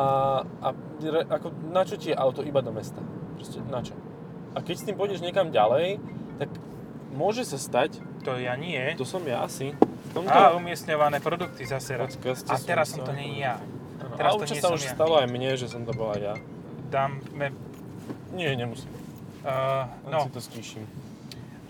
a 0.65 0.69
ako, 1.33 1.49
na 1.73 1.83
čo 1.85 1.97
ti 1.97 2.13
je 2.13 2.17
auto 2.17 2.45
iba 2.45 2.61
do 2.61 2.73
mesta? 2.73 3.01
Proste 3.37 3.61
na 3.69 3.81
čo? 3.81 3.97
A 4.55 4.63
keď 4.63 4.75
s 4.79 4.85
tým 4.87 4.97
pôjdeš 4.97 5.21
niekam 5.21 5.51
ďalej, 5.51 5.99
tak 6.39 6.51
môže 7.15 7.43
sa 7.47 7.59
stať, 7.59 7.99
To 8.25 8.39
ja 8.41 8.57
nie. 8.57 8.95
to 8.97 9.05
som 9.05 9.21
ja 9.27 9.45
asi, 9.45 9.75
tomto... 10.15 10.31
A 10.31 10.55
umiestňované 10.55 11.19
produkty 11.19 11.67
zase 11.67 11.99
raz. 11.99 12.15
A 12.47 12.55
teraz 12.63 12.95
som 12.95 13.03
to 13.03 13.11
nie 13.11 13.43
ja. 13.43 13.59
Teraz 14.15 14.31
a 14.31 14.39
to 14.39 14.47
nie 14.47 14.63
sa 14.63 14.71
už 14.71 14.87
ja. 14.87 14.95
stalo 14.95 15.19
aj 15.19 15.27
mne, 15.27 15.59
že 15.59 15.67
som 15.67 15.83
to 15.83 15.91
bola 15.91 16.15
ja. 16.17 16.35
Dáme... 16.89 17.51
Nie, 18.31 18.55
nemusím. 18.55 18.91
Uh, 19.43 19.91
Len 20.09 20.13
no, 20.15 20.25
si 20.25 20.31
to 20.33 20.41
stíšim. 20.41 20.85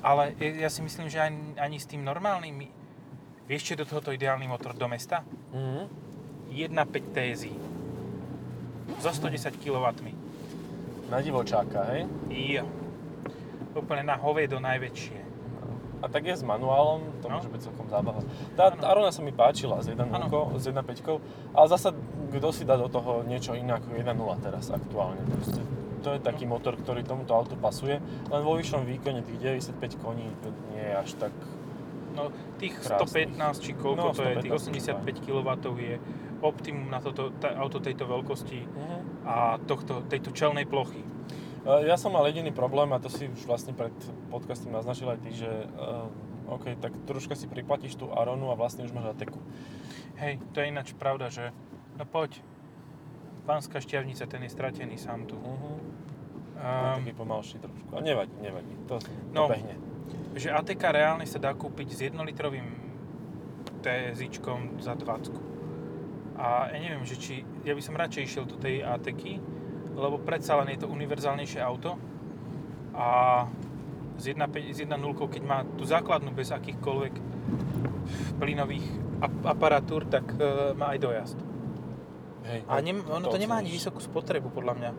ale 0.05 0.37
ja 0.39 0.71
si 0.71 0.79
myslím, 0.85 1.11
že 1.11 1.19
ani, 1.19 1.57
ani 1.57 1.81
s 1.81 1.89
tým 1.89 2.05
normálnym... 2.05 2.69
Vieš, 3.45 3.61
čo 3.67 3.71
je 3.77 3.83
do 3.85 3.89
tohoto 3.89 4.09
ideálny 4.13 4.45
motor 4.47 4.77
do 4.77 4.87
mesta? 4.87 5.25
Mhm. 5.57 6.05
1.5 6.55 7.17
TSI. 7.17 7.53
So 9.03 9.11
110 9.11 9.59
kW. 9.59 9.87
Na 11.07 11.19
divočáka, 11.19 11.85
hej? 11.91 12.09
Jo. 12.31 12.65
Úplne 13.75 14.03
na 14.05 14.17
hoviedo 14.17 14.59
najväčšie. 14.59 15.19
A 15.99 16.07
tak 16.07 16.25
je 16.25 16.37
s 16.37 16.43
manuálom, 16.43 17.01
to 17.19 17.27
No. 17.27 17.41
môže 17.41 17.49
byť 17.49 17.61
celkom 17.63 17.89
zábava. 17.89 18.21
Tá 18.53 18.69
Áno. 18.69 18.85
Arona 18.85 19.09
sa 19.09 19.21
mi 19.21 19.33
páčila 19.33 19.81
s 19.81 19.89
1.0, 19.89 20.13
Áno. 20.13 20.29
s 20.55 20.65
1.5, 20.65 21.17
ale 21.51 21.67
zasa 21.67 21.97
kto 22.31 22.49
si 22.51 22.63
dá 22.63 22.77
do 22.77 22.87
toho 22.87 23.25
niečo 23.25 23.55
iné 23.55 23.73
ako 23.73 23.89
1.0 23.91 24.13
teraz 24.39 24.69
aktuálne. 24.69 25.23
Proste. 25.27 25.65
To 26.03 26.13
je 26.13 26.21
taký 26.21 26.45
motor, 26.45 26.77
ktorý 26.77 27.01
tomuto 27.01 27.33
autu 27.33 27.57
pasuje, 27.57 27.97
len 28.29 28.41
vo 28.43 28.53
vyššom 28.55 28.85
výkone 28.85 29.25
tých 29.25 29.41
95 29.41 29.97
koní 29.97 30.29
nie 30.71 30.83
je 30.83 30.95
až 30.95 31.11
tak... 31.17 31.33
No, 32.13 32.29
tých 32.59 32.77
Krásnych. 32.77 33.33
115 33.33 33.59
či 33.59 33.73
koľko 33.73 33.97
No, 33.97 34.13
to 34.13 34.23
je, 34.23 34.35
tých 34.39 34.53
115 34.53 35.01
85 35.01 35.25
kW 35.25 35.49
je 35.81 35.97
optimum 36.43 36.87
na 36.87 37.01
toto 37.01 37.33
tá, 37.35 37.57
auto 37.57 37.81
tejto 37.81 38.05
veľkosti 38.05 38.61
Mhm. 38.61 38.99
A 39.25 39.57
tohto, 39.61 40.05
tejto 40.05 40.31
čelnej 40.31 40.65
plochy. 40.65 41.01
E, 41.65 41.89
Ja 41.89 41.97
som 41.97 42.13
mal 42.13 42.29
jediný 42.29 42.53
problém, 42.53 42.93
a 42.93 43.01
to 43.01 43.09
si 43.09 43.27
už 43.27 43.45
vlastne 43.45 43.73
pred 43.73 43.93
podcastom 44.29 44.71
naznačil 44.71 45.09
aj 45.09 45.19
ty, 45.21 45.31
že 45.33 45.49
uh, 45.49 46.07
OK, 46.53 46.77
tak 46.77 46.93
troška 47.09 47.33
si 47.33 47.49
priplatíš 47.49 47.97
tú 47.97 48.13
Aronu 48.13 48.53
a 48.53 48.57
vlastne 48.57 48.85
už 48.85 48.93
máš 48.93 49.17
Ateku. 49.17 49.41
Hej, 50.21 50.39
to 50.53 50.61
je 50.61 50.69
ináč 50.69 50.93
pravda, 50.93 51.33
že 51.33 51.51
no 51.97 52.05
poď, 52.05 52.39
Pánska 53.45 53.81
šťavnica, 53.81 54.25
ten 54.25 54.41
je 54.45 54.51
stratený 54.53 54.97
sám 54.97 55.25
tu. 55.25 55.37
Uh-huh. 55.37 55.77
Um, 56.55 57.01
taký 57.01 57.13
pomalší 57.13 57.61
trošku. 57.61 57.93
A 57.93 58.01
nevadí, 58.01 58.33
nevadí. 58.41 58.73
To, 58.89 58.97
to 58.97 59.09
No. 59.33 59.49
behne. 59.49 59.77
že 60.33 60.49
ATK 60.49 60.81
reálne 60.93 61.25
sa 61.25 61.37
dá 61.37 61.53
kúpiť 61.53 61.89
s 61.93 61.99
jednolitrovým 62.09 62.65
TZIčkom 63.81 64.81
za 64.81 64.97
20. 64.97 65.54
A 66.35 66.69
ja 66.75 66.79
neviem, 66.83 67.07
že 67.07 67.15
či, 67.15 67.47
ja 67.63 67.73
by 67.75 67.83
som 67.83 67.95
radšej 67.95 68.23
išiel 68.27 68.45
do 68.47 68.59
tej 68.59 68.83
ATK, 68.83 69.39
lebo 69.95 70.19
predsa 70.19 70.59
len 70.59 70.75
je 70.75 70.83
to 70.83 70.91
univerzálnejšie 70.91 71.63
auto 71.63 71.95
a 72.95 73.07
z 74.19 74.35
1.5 74.35 74.75
s 74.75 74.79
1.0, 74.87 74.95
keď 75.15 75.43
má 75.43 75.67
tú 75.75 75.83
základnú 75.87 76.31
bez 76.35 76.55
akýchkoľvek 76.55 77.15
plynových 78.39 78.87
ap- 79.23 79.47
aparatúr, 79.47 80.07
tak 80.07 80.27
e, 80.39 80.75
má 80.79 80.95
aj 80.95 80.99
dojazd. 81.03 81.39
Hej, 82.45 82.61
A 82.69 82.79
nem, 82.85 83.01
ono 83.01 83.27
to 83.33 83.41
nemá 83.41 83.59
ani 83.59 83.73
vysokú 83.73 83.99
spotrebu, 83.99 84.53
podľa 84.53 84.75
mňa. 84.77 84.91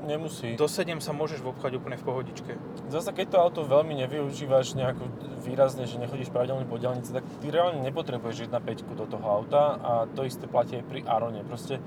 Nemusí. 0.00 0.56
Do 0.56 0.64
7 0.64 0.98
sa 1.04 1.12
môžeš 1.12 1.44
vobchať 1.44 1.76
úplne 1.76 2.00
v 2.00 2.04
pohodičke. 2.04 2.52
Zasa 2.88 3.12
keď 3.12 3.26
to 3.28 3.36
auto 3.38 3.60
veľmi 3.68 3.92
nevyužívaš 4.00 4.72
nejako 4.72 5.12
výrazne, 5.44 5.84
že 5.84 6.00
nechodíš 6.00 6.32
pravidelne 6.32 6.64
po 6.64 6.80
diaľnici, 6.80 7.12
tak 7.12 7.24
ty 7.44 7.52
reálne 7.52 7.84
nepotrebuješ 7.84 8.48
1.5 8.48 8.96
do 8.96 9.04
toho 9.04 9.26
auta 9.28 9.76
a 9.76 9.92
to 10.08 10.24
isté 10.24 10.48
platí 10.48 10.80
aj 10.80 10.84
pri 10.88 11.00
Arone. 11.04 11.44
Proste 11.44 11.84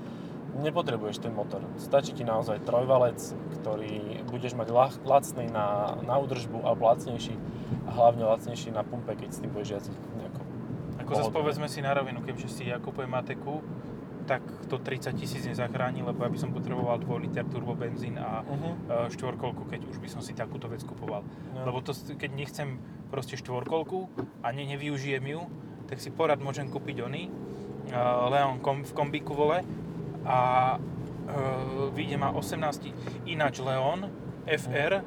nepotrebuješ 0.54 1.26
ten 1.26 1.34
motor. 1.34 1.66
Stačí 1.82 2.14
ti 2.14 2.22
naozaj 2.22 2.62
trojvalec, 2.62 3.18
ktorý 3.60 4.22
budeš 4.30 4.54
mať 4.54 4.68
lach, 4.70 4.94
lacný 5.02 5.50
na, 5.50 5.98
na 6.06 6.14
údržbu 6.22 6.62
alebo 6.62 6.86
lacnejší 6.86 7.34
a 7.86 7.90
hlavne 7.90 8.22
lacnejší 8.22 8.70
na 8.70 8.86
pumpe, 8.86 9.18
keď 9.18 9.34
s 9.34 9.42
tým 9.42 9.50
budeš 9.50 9.82
jazdiť 9.82 9.98
nejako. 10.22 10.42
Ako 11.02 11.12
zase 11.18 11.32
povedzme 11.34 11.66
si 11.66 11.82
na 11.82 11.90
rovinu, 11.90 12.22
keďže 12.22 12.48
si 12.48 12.62
ja 12.70 12.78
kupujem 12.78 13.10
Mateku, 13.10 13.60
tak 14.24 14.40
to 14.66 14.76
30 14.76 15.12
tisíc 15.14 15.44
nezachráni, 15.44 16.00
lebo 16.00 16.20
ja 16.20 16.28
by 16.28 16.38
som 16.38 16.50
potreboval 16.50 16.96
2 16.98 17.24
liter 17.24 17.44
turbo 17.44 17.72
benzín 17.72 18.16
a 18.16 18.40
Uh-huh. 18.40 18.74
e, 18.88 19.12
štvorkolku, 19.12 19.68
keď 19.68 19.84
už 19.86 20.00
by 20.00 20.08
som 20.08 20.20
si 20.20 20.32
takúto 20.32 20.66
vec 20.66 20.80
kupoval. 20.80 21.22
No. 21.52 21.64
Lebo 21.64 21.80
to, 21.80 21.92
keď 21.92 22.30
nechcem 22.32 22.80
proste 23.08 23.36
štvorkolku 23.36 24.08
a 24.40 24.50
ne, 24.50 24.64
nevyužijem 24.66 25.22
ju, 25.22 25.40
tak 25.84 26.00
si 26.00 26.08
porad 26.08 26.40
môžem 26.40 26.66
kúpiť 26.66 26.96
ony, 27.00 27.28
uh, 27.28 28.26
Leon 28.26 28.58
kom, 28.58 28.82
v 28.82 28.92
kombíku 28.92 29.36
vole 29.36 29.60
a 30.24 30.38
uh, 30.74 31.92
vyjde 31.92 32.16
ma 32.16 32.32
18, 32.32 33.28
ináč 33.28 33.60
Leon 33.60 34.08
FR, 34.44 34.92
uh, 34.98 35.04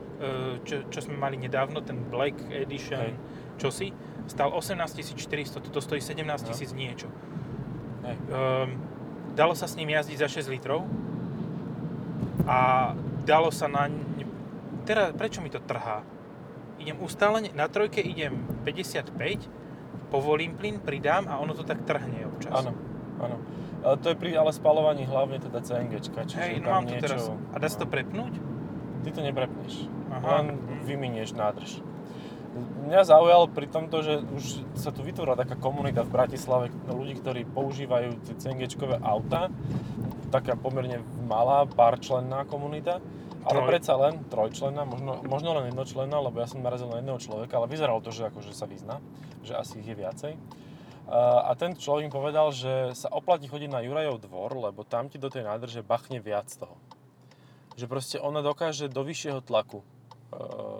čo, 0.62 0.86
čo 0.88 1.00
sme 1.02 1.18
mali 1.18 1.36
nedávno, 1.36 1.82
ten 1.82 1.98
Black 2.06 2.38
Edition, 2.48 3.02
Hej. 3.02 3.14
čosi, 3.58 3.90
stal 4.30 4.54
18 4.54 4.78
400, 5.18 5.58
toto 5.60 5.82
stojí 5.82 5.98
17 5.98 6.22
No. 6.22 6.48
tisíc 6.48 6.72
niečo. 6.72 7.10
Hej. 8.06 8.18
Um, 8.30 8.70
dalo 9.38 9.54
sa 9.54 9.70
s 9.70 9.78
ním 9.78 9.94
jazdiť 9.94 10.18
za 10.18 10.28
6 10.42 10.50
litrov 10.50 10.90
a 12.50 12.92
dalo 13.22 13.54
sa 13.54 13.70
na... 13.70 13.86
Teraz, 14.90 15.14
prečo 15.14 15.46
mi 15.46 15.54
to 15.54 15.62
trhá? 15.62 16.02
Idem 16.82 16.98
ustále, 17.06 17.46
na 17.54 17.70
trojke 17.70 18.02
idem 18.02 18.42
55, 18.66 19.14
povolím 20.10 20.58
plyn, 20.58 20.82
pridám 20.82 21.30
a 21.30 21.38
ono 21.38 21.54
to 21.54 21.62
tak 21.62 21.86
trhne 21.86 22.26
občas. 22.26 22.66
Áno, 22.66 22.74
áno. 23.22 23.38
Ale 23.86 23.96
to 24.02 24.10
je 24.10 24.18
pri 24.18 24.34
ale 24.34 24.50
spalovaní 24.50 25.06
hlavne 25.06 25.38
teda 25.38 25.62
CNGčka, 25.62 26.26
čiže 26.26 26.42
Hej, 26.42 26.66
no 26.66 26.74
tam 26.74 26.74
mám 26.74 26.86
to 26.90 26.94
niečo... 26.98 27.06
teraz. 27.06 27.24
A 27.54 27.56
dá 27.62 27.68
sa 27.70 27.78
to 27.78 27.88
prepnúť? 27.88 28.34
Ty 29.06 29.10
to 29.14 29.22
neprepneš. 29.22 29.86
Aha. 30.18 30.42
Len 30.42 30.46
vyminieš 30.88 31.38
nádrž. 31.38 31.86
Mňa 32.88 33.02
zaujalo 33.04 33.52
pri 33.52 33.68
tomto, 33.68 34.00
že 34.02 34.24
už 34.24 34.46
sa 34.80 34.96
tu 34.96 35.04
vytvorila 35.04 35.36
taká 35.38 35.60
komunita 35.60 36.02
v 36.08 36.14
Bratislave 36.14 36.66
ľudí, 36.88 37.20
ktorí 37.20 37.44
používajú 37.46 38.18
tie 38.26 38.36
CNGčkové 38.36 39.00
auta. 39.04 39.52
Taká 40.32 40.60
pomerne 40.60 41.04
malá, 41.28 41.68
párčlenná 41.68 42.44
komunita. 42.48 43.04
Ale 43.48 43.64
Troj. 43.64 43.70
predsa 43.72 43.94
len 43.96 44.28
trojčlenná, 44.28 44.84
možno, 44.84 45.24
možno 45.24 45.56
len 45.56 45.72
jednočlenná, 45.72 46.20
lebo 46.20 46.44
ja 46.44 46.52
som 46.52 46.60
narazil 46.60 46.92
na 46.92 47.00
jedného 47.00 47.16
človeka, 47.16 47.56
ale 47.56 47.72
vyzeralo 47.72 48.04
to, 48.04 48.12
že 48.12 48.28
akože 48.28 48.52
sa 48.52 48.68
vyzná, 48.68 49.00
že 49.40 49.56
asi 49.56 49.80
ich 49.80 49.88
je 49.88 49.96
viacej. 49.96 50.34
A 51.08 51.48
a 51.48 51.52
ten 51.56 51.72
človek 51.72 52.04
mi 52.04 52.12
povedal, 52.12 52.52
že 52.52 52.92
sa 52.92 53.08
oplatí 53.08 53.48
chodiť 53.48 53.72
na 53.72 53.80
Jurajov 53.80 54.20
dvor, 54.28 54.52
lebo 54.60 54.84
tam 54.84 55.08
ti 55.08 55.16
do 55.16 55.32
tej 55.32 55.48
nádrže 55.48 55.80
bachne 55.80 56.20
viac 56.20 56.52
toho. 56.52 56.76
Že 57.80 57.86
proste 57.88 58.18
ona 58.20 58.44
dokáže 58.44 58.92
do 58.92 59.08
vyššieho 59.08 59.40
tlaku 59.40 59.80
uh, 59.80 60.77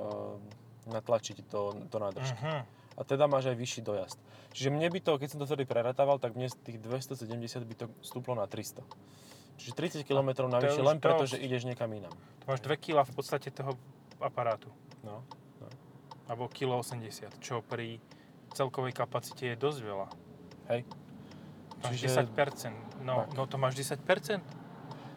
natlačiť 0.88 1.46
to, 1.48 1.88
to 1.88 1.98
nádrž. 2.00 2.32
Mhm. 2.40 2.64
A 2.98 3.02
teda 3.06 3.30
máš 3.30 3.54
aj 3.54 3.58
vyšší 3.62 3.82
dojazd. 3.86 4.18
Čiže 4.58 4.74
mne 4.74 4.90
by 4.90 5.00
to, 5.06 5.12
keď 5.22 5.28
som 5.30 5.38
to 5.38 5.46
vtedy 5.46 5.70
preratával, 5.70 6.18
tak 6.18 6.34
mne 6.34 6.50
z 6.50 6.58
tých 6.66 6.78
270 6.82 7.30
by 7.62 7.76
to 7.78 7.86
stúplo 8.02 8.34
na 8.34 8.50
300. 8.50 8.82
Čiže 9.62 10.02
30 10.02 10.10
km 10.10 10.34
je 10.34 10.50
navyše 10.50 10.82
len 10.82 10.98
preto, 10.98 11.30
že 11.30 11.38
ideš 11.38 11.70
niekam 11.70 11.90
inam. 11.94 12.14
To 12.42 12.46
máš 12.50 12.62
2 12.66 12.74
kg 12.78 13.06
v 13.06 13.14
podstate 13.14 13.54
toho 13.54 13.78
aparátu. 14.18 14.70
No. 15.06 15.22
Alebo 16.26 16.50
kilo 16.50 16.82
80, 16.82 17.38
čo 17.38 17.62
pri 17.62 18.02
celkovej 18.58 18.98
kapacite 18.98 19.54
je 19.54 19.56
dosť 19.56 19.80
veľa. 19.86 20.08
Hej. 20.74 20.82
Máš 21.86 21.92
Čiže- 21.94 22.26
10%. 22.26 22.74
No, 23.06 23.30
Tak. 23.30 23.38
no 23.38 23.42
to 23.46 23.56
máš 23.62 23.78
10%? 23.78 24.42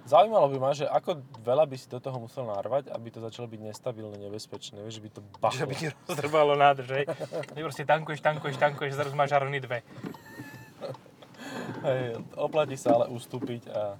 Zaujímalo 0.03 0.49
by 0.49 0.59
ma, 0.59 0.71
že 0.73 0.85
ako 0.85 1.11
veľa 1.39 1.65
by 1.65 1.77
si 1.77 1.87
do 1.87 1.97
toho 1.97 2.19
musel 2.19 2.43
narvať, 2.45 2.91
aby 2.91 3.09
to 3.09 3.21
začalo 3.21 3.47
byť 3.47 3.61
nestabilné, 3.63 4.17
nebezpečné, 4.19 4.81
vieš, 4.81 4.99
že 4.99 5.05
by 5.05 5.11
to 5.11 5.21
Že 5.21 5.39
bachlo. 5.39 5.65
by 5.65 5.75
ti 5.75 5.87
rozdrbalo 5.87 6.53
nádrž, 6.55 6.89
hej? 6.93 7.05
Ty 7.47 7.59
proste 7.61 7.85
tankuješ, 7.85 8.21
tankuješ, 8.21 8.57
tankuješ, 8.57 8.93
zrazu 8.95 9.15
máš 9.15 9.31
žarony 9.31 9.61
dve. 9.61 9.85
Hej, 11.81 12.01
oplatí 12.35 12.75
sa 12.75 12.93
ale 12.95 13.09
ustúpiť 13.09 13.69
a 13.71 13.97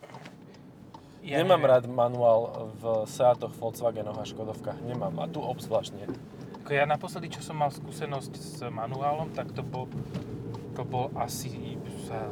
Ja 1.21 1.41
nemám 1.41 1.61
neviem. 1.61 1.71
rád 1.71 1.85
manuál 1.87 2.41
v 2.81 3.05
Seatoch, 3.05 3.53
Volkswagenoch 3.53 4.17
a 4.17 4.25
Škodovkách. 4.25 4.81
Nemám. 4.83 5.21
A 5.21 5.29
tu 5.29 5.39
obzvlášť 5.39 5.93
nie. 5.95 6.09
Ja 6.71 6.87
naposledy, 6.87 7.29
čo 7.29 7.43
som 7.43 7.59
mal 7.59 7.69
skúsenosť 7.69 8.33
s 8.33 8.63
manuálom, 8.63 9.29
tak 9.31 9.53
to 9.53 9.61
bol, 9.61 9.85
to 10.73 10.83
bol 10.83 11.11
asi 11.19 11.77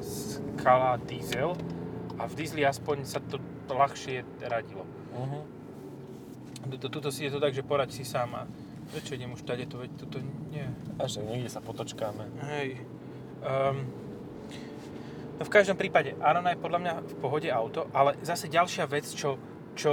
skala 0.01 0.97
diesel 1.03 1.53
a 2.17 2.25
v 2.25 2.33
diesli 2.35 2.63
aspoň 2.63 2.97
sa 3.03 3.19
to 3.21 3.37
ľahšie 3.75 4.25
radilo. 4.47 4.85
Uh-huh. 5.13 5.43
Tuto, 6.69 6.87
tuto 6.89 7.09
si 7.09 7.25
je 7.27 7.33
to 7.33 7.41
tak, 7.41 7.57
že 7.57 7.65
poraď 7.65 7.93
si 7.93 8.05
sám 8.05 8.31
a 8.35 8.43
prečo 8.93 9.15
idem 9.15 9.33
už 9.33 9.45
tady 9.45 9.69
to, 9.69 9.79
veď 9.79 9.91
toto 10.01 10.19
nie. 10.53 10.65
Až 10.99 11.21
tak 11.21 11.25
niekde 11.29 11.51
sa 11.53 11.61
potočkáme. 11.61 12.25
Hej. 12.57 12.81
Um, 13.45 13.87
no 15.39 15.43
v 15.45 15.53
každom 15.53 15.77
prípade, 15.77 16.17
Arona 16.19 16.57
je 16.57 16.63
podľa 16.63 16.81
mňa 16.81 16.95
v 17.05 17.15
pohode 17.21 17.49
auto, 17.53 17.87
ale 17.93 18.17
zase 18.25 18.49
ďalšia 18.49 18.89
vec, 18.89 19.07
čo, 19.13 19.39
čo 19.77 19.93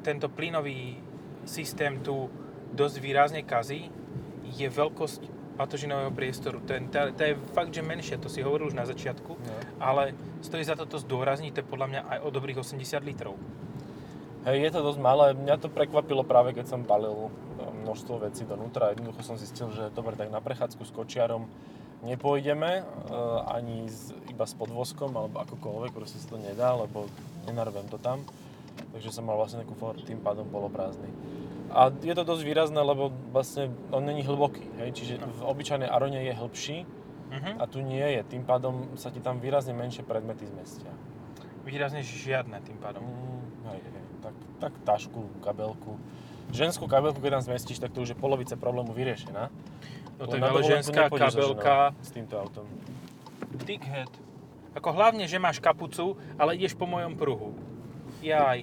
tento 0.00 0.30
plynový 0.30 0.96
systém 1.44 2.00
tu 2.00 2.30
dosť 2.72 2.96
výrazne 3.02 3.42
kazí, 3.42 3.90
je 4.46 4.66
veľkosť 4.70 5.35
batožinového 5.56 6.12
priestoru. 6.12 6.60
Ten, 6.62 6.86
tá, 6.92 7.08
tá 7.10 7.24
je 7.26 7.40
fakt, 7.56 7.72
že 7.72 7.80
menšia, 7.80 8.20
to 8.20 8.28
si 8.28 8.44
hovoril 8.44 8.68
už 8.68 8.76
na 8.76 8.84
začiatku, 8.84 9.32
No. 9.36 9.54
ale 9.80 10.12
stojí 10.44 10.62
za 10.62 10.76
to 10.76 10.84
to 10.84 11.00
zdôrazniť, 11.00 11.50
to 11.56 11.60
je 11.64 11.70
podľa 11.72 11.88
mňa 11.88 12.00
aj 12.12 12.18
o 12.22 12.28
dobrých 12.28 12.60
80 12.60 13.00
litrov. 13.02 13.34
Hej, 14.46 14.62
je 14.62 14.70
to 14.70 14.80
dosť 14.84 15.00
malé. 15.02 15.34
Mňa 15.34 15.58
to 15.58 15.66
prekvapilo 15.66 16.22
práve, 16.22 16.54
keď 16.54 16.70
som 16.70 16.86
balil 16.86 17.26
e, 17.26 17.30
množstvo 17.82 18.22
vecí 18.22 18.46
donútra. 18.46 18.94
Jednoducho 18.94 19.26
som 19.26 19.34
zistil, 19.34 19.74
že 19.74 19.90
dobre, 19.90 20.14
tak 20.14 20.30
na 20.30 20.38
prechádzku 20.38 20.86
s 20.86 20.94
kočiarom 20.94 21.50
nepôjdeme, 22.06 22.70
e, 22.78 22.82
ani 23.50 23.90
s, 23.90 24.14
iba 24.30 24.46
s 24.46 24.54
podvozkom, 24.54 25.10
alebo 25.18 25.42
akokoľvek, 25.42 25.90
proste 25.90 26.22
sa 26.22 26.30
to 26.30 26.38
nedá, 26.38 26.78
lebo 26.78 27.10
nenarvem 27.50 27.90
to 27.90 27.98
tam. 27.98 28.22
Takže 28.94 29.10
som 29.10 29.26
mal 29.26 29.34
vlastne 29.34 29.66
kufor 29.66 29.98
tým 30.06 30.22
pádom 30.22 30.46
poloprázdny. 30.46 31.10
A 31.68 31.90
je 31.90 32.12
to 32.12 32.22
dosť 32.22 32.42
výrazné, 32.42 32.78
lebo 32.78 33.08
vlastne 33.30 33.68
on 33.90 34.02
není 34.02 34.22
hlboký, 34.22 34.62
hej? 34.76 34.90
čiže 34.92 35.14
v 35.18 35.40
obyčajnej 35.42 35.86
Arone 35.86 36.22
je 36.22 36.32
hĺbší 36.32 36.78
Mhm. 37.26 37.58
a 37.58 37.66
tu 37.66 37.82
nie 37.82 38.06
je. 38.06 38.22
Tým 38.24 38.42
pádom 38.42 38.94
sa 38.94 39.10
ti 39.10 39.18
tam 39.18 39.42
výrazne 39.42 39.74
menšie 39.74 40.00
predmety 40.00 40.46
zmestia. 40.46 40.94
Výrazne 41.66 41.98
žiadne 41.98 42.54
tým 42.62 42.78
pádom. 42.78 43.02
Mm, 43.02 43.42
hej, 43.66 43.80
hej. 43.82 44.04
Tak, 44.22 44.34
tak 44.62 44.72
tašku, 44.86 45.26
kabelku. 45.42 45.98
Ženskú 46.54 46.86
kabelku, 46.86 47.18
keď 47.18 47.42
tam 47.42 47.44
zmestíš, 47.50 47.82
tak 47.82 47.90
to 47.90 48.06
už 48.06 48.14
je 48.14 48.16
polovica 48.16 48.54
problému 48.54 48.94
vyriešená. 48.94 49.50
No 50.16 50.22
to 50.22 50.38
je 50.38 50.40
ale 50.40 50.62
ženská 50.62 51.10
ženou 51.10 51.18
kabelka, 51.18 51.76
S 51.98 52.14
týmto 52.14 52.38
autom. 52.38 52.70
dickhead. 53.58 54.06
Ako 54.72 54.94
hlavne, 54.94 55.26
že 55.26 55.36
máš 55.36 55.58
kapucu, 55.58 56.14
ale 56.38 56.54
ideš 56.54 56.78
po 56.78 56.86
mojom 56.86 57.18
pruhu. 57.18 57.58
Jaj. 58.22 58.62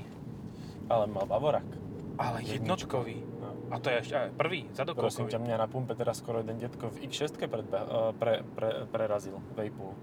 Ale 0.88 1.04
mal 1.06 1.28
Bavorák. 1.28 1.68
Ale 2.18 2.46
jednotkový. 2.46 3.18
No. 3.42 3.50
A 3.74 3.82
to 3.82 3.90
je 3.90 3.98
ešte 4.06 4.18
prvý, 4.38 4.70
Prosím 4.70 4.78
zadokolkový. 4.78 5.30
ťa, 5.34 5.40
mňa 5.42 5.56
na 5.58 5.68
pumpe 5.68 5.94
teraz 5.98 6.22
skoro 6.22 6.46
jeden 6.46 6.62
detko 6.62 6.94
v 6.94 7.10
X6 7.10 7.42
predbe, 7.50 7.80
eh, 7.82 8.14
pre, 8.22 8.46
pre, 8.54 8.86
prerazil, 8.86 9.42
Vejpul. 9.58 9.98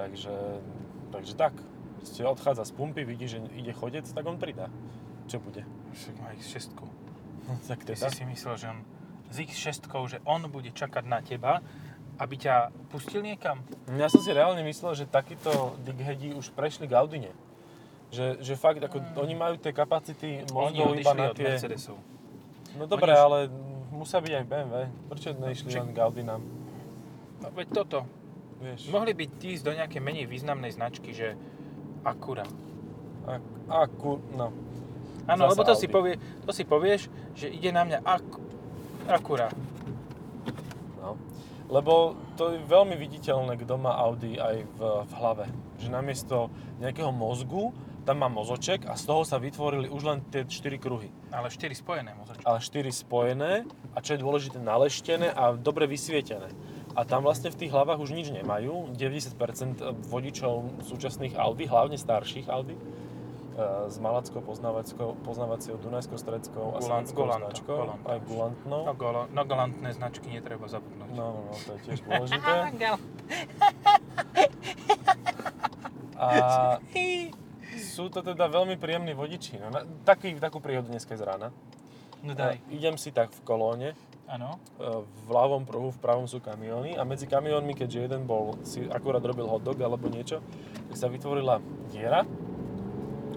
Takže, 0.00 0.32
takže 1.12 1.34
tak. 1.36 1.52
Ste 2.02 2.26
odchádza 2.26 2.66
z 2.66 2.72
pumpy, 2.74 3.04
vidí, 3.06 3.30
že 3.30 3.38
ide 3.54 3.70
chodec, 3.70 4.02
tak 4.08 4.24
on 4.26 4.34
pridá. 4.40 4.66
Čo 5.30 5.38
bude? 5.38 5.62
Však 5.94 6.14
má 6.18 6.34
X6. 6.34 6.74
tak 7.68 7.84
Ty 7.84 7.94
teda. 7.94 8.10
si 8.10 8.16
si 8.16 8.24
myslel, 8.26 8.54
že 8.58 8.66
on 8.72 8.78
s 9.30 9.36
X6, 9.38 9.86
že 10.08 10.18
on 10.26 10.42
bude 10.50 10.72
čakať 10.74 11.04
na 11.06 11.22
teba, 11.22 11.62
aby 12.18 12.34
ťa 12.36 12.74
pustil 12.92 13.22
niekam? 13.22 13.62
Ja 13.96 14.10
som 14.10 14.20
si 14.20 14.34
reálne 14.34 14.60
myslel, 14.66 14.92
že 14.98 15.04
takíto 15.06 15.76
dighedi 15.84 16.34
už 16.36 16.52
prešli 16.52 16.84
k 16.90 16.98
Audine. 16.98 17.32
Že, 18.12 18.44
že 18.44 18.54
fakt, 18.60 18.80
ako, 18.84 19.00
oni 19.24 19.32
majú 19.32 19.56
tie 19.56 19.72
kapacity 19.72 20.44
mozgov 20.52 20.92
iba 21.00 21.12
na 21.16 21.32
tie... 21.32 21.56
Mercedesov. 21.56 21.96
No 22.76 22.84
dobre, 22.84 23.16
Oni 23.16 23.24
ale 23.24 23.38
musia 23.88 24.20
byť 24.20 24.32
aj 24.36 24.44
BMW. 24.44 24.74
Prečo 25.08 25.28
neišli 25.32 25.68
Však- 25.72 25.80
len 25.80 25.88
k 25.96 25.98
Audinám? 26.04 26.42
No 27.40 27.48
veď 27.56 27.68
toto. 27.72 28.04
Vieš, 28.62 28.92
Mohli 28.92 29.12
by 29.16 29.24
ísť 29.26 29.64
do 29.66 29.72
nejakej 29.74 30.00
menej 30.04 30.26
významnej 30.30 30.70
značky, 30.70 31.10
že 31.10 31.34
Acura. 32.06 32.46
ak, 33.26 33.42
aku, 33.66 34.22
no. 34.36 34.54
Áno, 35.26 35.42
lebo 35.50 35.62
to 35.66 35.74
si, 35.74 35.86
povie, 35.86 36.18
to 36.46 36.50
si 36.54 36.62
povieš, 36.62 37.10
že 37.34 37.50
ide 37.50 37.70
na 37.74 37.82
mňa 37.82 37.98
ak, 38.06 38.26
Acura. 39.10 39.50
no. 41.02 41.18
Lebo 41.72 42.14
to 42.36 42.52
je 42.54 42.58
veľmi 42.68 42.94
viditeľné, 42.94 43.56
kto 43.56 43.74
má 43.80 43.96
Audi 43.98 44.36
aj 44.36 44.56
v, 44.62 44.80
v 45.08 45.12
hlave. 45.18 45.46
Že 45.80 45.88
namiesto 45.88 46.36
nejakého 46.78 47.10
mozgu, 47.10 47.72
tam 48.02 48.18
má 48.18 48.28
mozoček 48.28 48.90
a 48.90 48.98
z 48.98 49.04
toho 49.06 49.22
sa 49.22 49.38
vytvorili 49.38 49.86
už 49.86 50.02
len 50.02 50.18
tie 50.28 50.42
4 50.42 50.78
kruhy. 50.82 51.08
Ale 51.30 51.48
4 51.50 51.70
spojené 51.74 52.10
mozočky. 52.18 52.42
ale 52.42 52.58
4 52.58 52.90
spojené 52.90 53.52
a 53.94 53.98
čo 54.02 54.14
je 54.14 54.18
dôležité, 54.18 54.58
naleštené 54.58 55.30
a 55.30 55.54
dobre 55.54 55.86
vysvietené. 55.86 56.50
A 56.92 57.08
tam 57.08 57.24
vlastne 57.24 57.48
v 57.48 57.56
tých 57.56 57.72
hlavách 57.72 58.04
už 58.04 58.12
nič 58.12 58.28
nemajú. 58.34 58.92
90% 58.92 59.32
vodičov 60.12 60.84
súčasných 60.84 61.40
Audi, 61.40 61.64
hlavne 61.64 61.96
starších 61.96 62.52
Audi, 62.52 62.76
e, 62.76 62.80
s 63.88 63.96
malackou 63.96 64.44
poznávackou, 64.44 65.24
poznávaciou 65.24 65.80
Dunajskou 65.80 66.20
streckou 66.20 66.76
a 66.76 66.84
slovenskou 66.84 67.24
značkou, 67.32 67.76
Gulanto. 67.80 68.06
aj 68.12 68.18
Gulantnou. 68.28 68.82
No, 68.84 68.92
golo, 68.92 69.24
no 69.32 69.40
galantné 69.46 69.88
značky 69.96 70.28
netreba 70.36 70.68
zabudnúť. 70.68 71.16
No, 71.16 71.24
no, 71.32 71.40
no, 71.48 71.54
to 71.64 71.70
je 71.76 71.78
tiež 71.88 71.98
dôležité. 72.06 72.50
A 76.22 76.76
sú 77.92 78.08
to 78.08 78.24
teda 78.24 78.48
veľmi 78.48 78.80
príjemní 78.80 79.12
vodiči. 79.12 79.60
No, 79.60 79.68
na, 79.68 79.84
taký, 80.08 80.32
takú 80.40 80.64
príhodu 80.64 80.88
dneska 80.88 81.12
z 81.12 81.28
rána. 81.28 81.52
No 82.24 82.32
daj. 82.32 82.62
idem 82.72 82.96
si 82.96 83.12
tak 83.12 83.34
v 83.34 83.40
kolóne, 83.42 83.88
Áno. 84.30 84.56
e, 84.78 84.86
v 85.04 85.28
ľavom 85.28 85.66
pruhu, 85.66 85.90
v 85.90 85.98
pravom 85.98 86.24
sú 86.30 86.38
kamióny 86.38 86.94
a 86.94 87.02
medzi 87.02 87.26
kamiónmi, 87.26 87.74
keďže 87.74 87.98
jeden 88.08 88.22
bol, 88.30 88.54
si 88.62 88.86
akurát 88.86 89.20
robil 89.20 89.44
hot 89.50 89.66
dog 89.66 89.76
alebo 89.82 90.06
niečo, 90.06 90.38
tak 90.88 90.96
sa 90.96 91.10
vytvorila 91.10 91.58
diera 91.90 92.22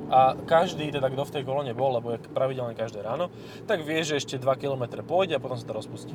a 0.06 0.38
každý, 0.38 0.94
teda 0.94 1.10
kto 1.10 1.26
v 1.26 1.34
tej 1.34 1.44
kolóne 1.50 1.74
bol, 1.74 1.98
lebo 1.98 2.14
je 2.14 2.22
pravidelne 2.30 2.78
každé 2.78 3.02
ráno, 3.02 3.34
tak 3.66 3.82
vie, 3.82 4.06
že 4.06 4.22
ešte 4.22 4.38
2 4.38 4.46
km 4.62 5.02
pôjde 5.02 5.34
a 5.34 5.42
potom 5.42 5.58
sa 5.58 5.66
to 5.66 5.74
rozpustí. 5.74 6.14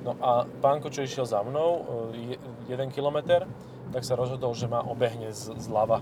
No 0.00 0.16
a 0.24 0.48
pánko, 0.48 0.88
čo 0.88 1.04
išiel 1.04 1.28
za 1.28 1.44
mnou, 1.44 1.84
e, 2.16 2.32
je- 2.32 2.40
1 2.72 2.88
km, 2.88 3.44
tak 3.92 4.08
sa 4.08 4.16
rozhodol, 4.16 4.56
že 4.56 4.72
ma 4.72 4.80
obehne 4.80 5.28
z, 5.36 5.52
zľava. 5.60 6.00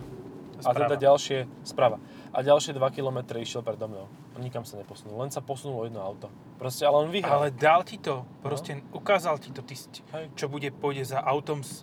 A 0.67 0.71
teda 0.75 0.97
ďalšie, 0.99 1.47
sprava. 1.63 2.03
A 2.35 2.39
ďalšie 2.43 2.75
2 2.75 2.83
km 2.91 3.19
išiel 3.39 3.63
predo 3.63 3.87
mnou. 3.87 4.07
Nikam 4.39 4.63
sa 4.63 4.79
neposunul, 4.79 5.19
len 5.19 5.31
sa 5.35 5.43
posunulo 5.43 5.87
jedno 5.87 5.99
auto. 5.99 6.31
Proste, 6.59 6.87
ale 6.87 7.03
on 7.03 7.11
vyhral. 7.11 7.43
Ale 7.43 7.55
dal 7.55 7.83
ti 7.83 7.99
to, 7.99 8.23
proste 8.43 8.83
ukázal 8.95 9.39
ti 9.43 9.51
to, 9.51 9.63
ty, 9.67 9.75
Hej. 10.15 10.31
čo 10.39 10.47
bude, 10.47 10.71
pôjde 10.71 11.07
za 11.07 11.19
autom 11.23 11.63
s... 11.63 11.83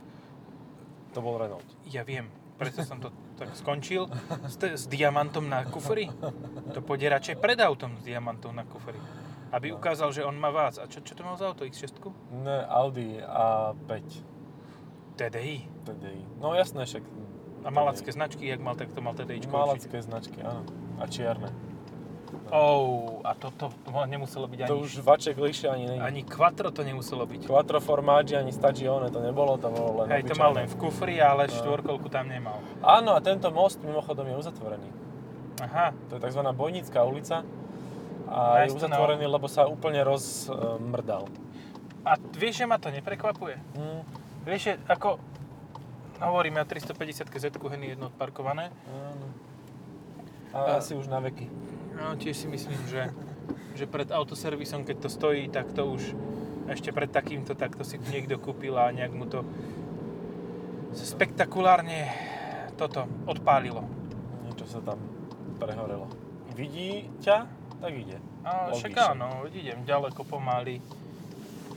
To 1.11 1.19
bol 1.23 1.35
Renault. 1.39 1.67
Ja 1.87 2.03
viem, 2.07 2.27
preto 2.55 2.83
som 2.83 2.99
to 2.99 3.11
tak 3.35 3.51
skončil. 3.55 4.07
S, 4.47 4.55
s 4.59 4.83
diamantom 4.87 5.43
na 5.47 5.67
kufri. 5.67 6.07
To 6.71 6.79
pôjde 6.79 7.11
radšej 7.11 7.35
pred 7.39 7.59
autom 7.59 7.99
s 7.99 8.03
diamantom 8.07 8.55
na 8.55 8.63
kufri. 8.63 8.99
Aby 9.51 9.71
No. 9.71 9.79
ukázal, 9.79 10.11
že 10.11 10.23
on 10.23 10.35
má 10.35 10.51
vás. 10.51 10.79
A 10.79 10.87
čo, 10.87 10.99
čo 11.03 11.15
to 11.15 11.23
mal 11.23 11.35
za 11.39 11.47
auto? 11.51 11.63
X6? 11.63 11.95
Ne, 12.43 12.63
Audi 12.67 13.19
A5 13.23 13.91
TDI. 15.15 15.63
TDI. 15.87 16.21
No 16.43 16.51
jasné, 16.55 16.83
však. 16.83 17.03
A 17.65 17.69
malacké 17.69 18.07
značky, 18.07 18.45
jak 18.45 18.61
mal, 18.61 18.75
tak 18.75 18.93
to 18.93 19.01
mal 19.01 19.11
TDIčko 19.11 19.49
určite. 19.49 19.57
Malacké 19.57 19.97
značky, 19.99 20.37
áno. 20.39 20.61
A 20.95 21.09
čierne. 21.09 21.49
Oh, 22.47 23.25
a 23.25 23.33
to, 23.33 23.49
to, 23.51 23.73
to 23.73 23.89
nemuselo 24.05 24.45
byť 24.45 24.59
ani, 24.61 24.69
To 24.69 24.77
už 24.79 25.01
vaček 25.01 25.33
lišie 25.33 25.65
ani 25.65 25.85
není. 25.87 25.99
ani 25.99 26.21
quattro 26.21 26.69
to 26.69 26.83
nemuselo 26.83 27.25
byť. 27.25 27.41
Quattro 27.43 27.81
Formaggi 27.81 28.37
ani 28.37 28.53
Stagione 28.53 29.09
to 29.09 29.17
nebolo, 29.17 29.57
to 29.57 29.65
bolo 29.67 30.03
len 30.03 30.13
Hej, 30.13 30.29
to 30.29 30.35
mal 30.35 30.53
len 30.53 30.63
v 30.63 30.77
kufri, 30.77 31.17
ale 31.17 31.47
No. 31.47 31.51
štvorkolku 31.51 32.05
tam 32.05 32.29
nemal. 32.29 32.61
Áno, 32.79 33.11
a 33.11 33.19
tento 33.19 33.49
most 33.49 33.81
mimochodom 33.81 34.27
je 34.27 34.35
uzatvorený. 34.37 34.89
Aha, 35.57 35.89
To 36.05 36.15
je 36.15 36.21
tzv. 36.21 36.41
Bojnická 36.53 37.01
ulica. 37.01 37.41
A 38.27 38.61
Nice 38.61 38.73
je 38.73 38.77
to 38.77 38.85
know. 38.85 38.93
uzatvorený, 38.93 39.25
lebo 39.25 39.47
sa 39.47 39.65
úplne 39.65 40.05
rozmrdal. 40.05 41.25
a 42.03 42.11
vieš, 42.31 42.61
že 42.61 42.65
ma 42.65 42.77
to 42.77 42.89
neprekvapuje? 42.89 43.57
Hm, 43.73 44.01
Vieš, 44.45 44.61
že 44.61 44.73
ako 44.85 45.17
hovoríme 46.17 46.57
o 46.57 46.65
350 46.65 47.27
z 47.29 47.45
Henny 47.51 47.87
jedno 47.89 48.07
odparkované, 48.07 48.71
áno. 48.85 49.27
A- 50.51 50.63
A 50.71 50.79
asi 50.79 50.95
už 50.95 51.07
na 51.07 51.19
veky. 51.19 51.51
no 51.93 52.15
tiež 52.15 52.35
si 52.35 52.47
myslím, 52.47 52.79
že, 52.87 53.11
že 53.73 53.85
pred 53.85 54.07
autoservisom, 54.07 54.83
keď 54.83 54.97
to 54.97 55.09
stojí, 55.09 55.47
tak 55.47 55.71
to 55.71 55.83
už 55.85 56.15
ešte 56.65 56.89
pred 56.89 57.07
takýmto, 57.07 57.53
tak 57.53 57.75
to 57.75 57.83
si 57.83 57.99
niekto 58.01 58.35
kúpil 58.35 58.73
a 58.73 58.89
nejak 58.89 59.11
mu 59.11 59.25
to 59.25 59.43
spektakulárne 60.93 62.07
toto 62.73 63.03
odpálilo. 63.25 63.83
Niečo 64.45 64.65
sa 64.65 64.79
tam 64.81 64.99
prehorelo. 65.57 66.07
Vidí 66.55 67.11
ťa, 67.19 67.47
tak 67.77 67.91
ide. 67.91 68.17
A 68.41 68.71
však 68.71 68.95
áno, 68.95 69.47
idem 69.49 69.83
ďaleko 69.83 70.23
pomaly. 70.23 70.79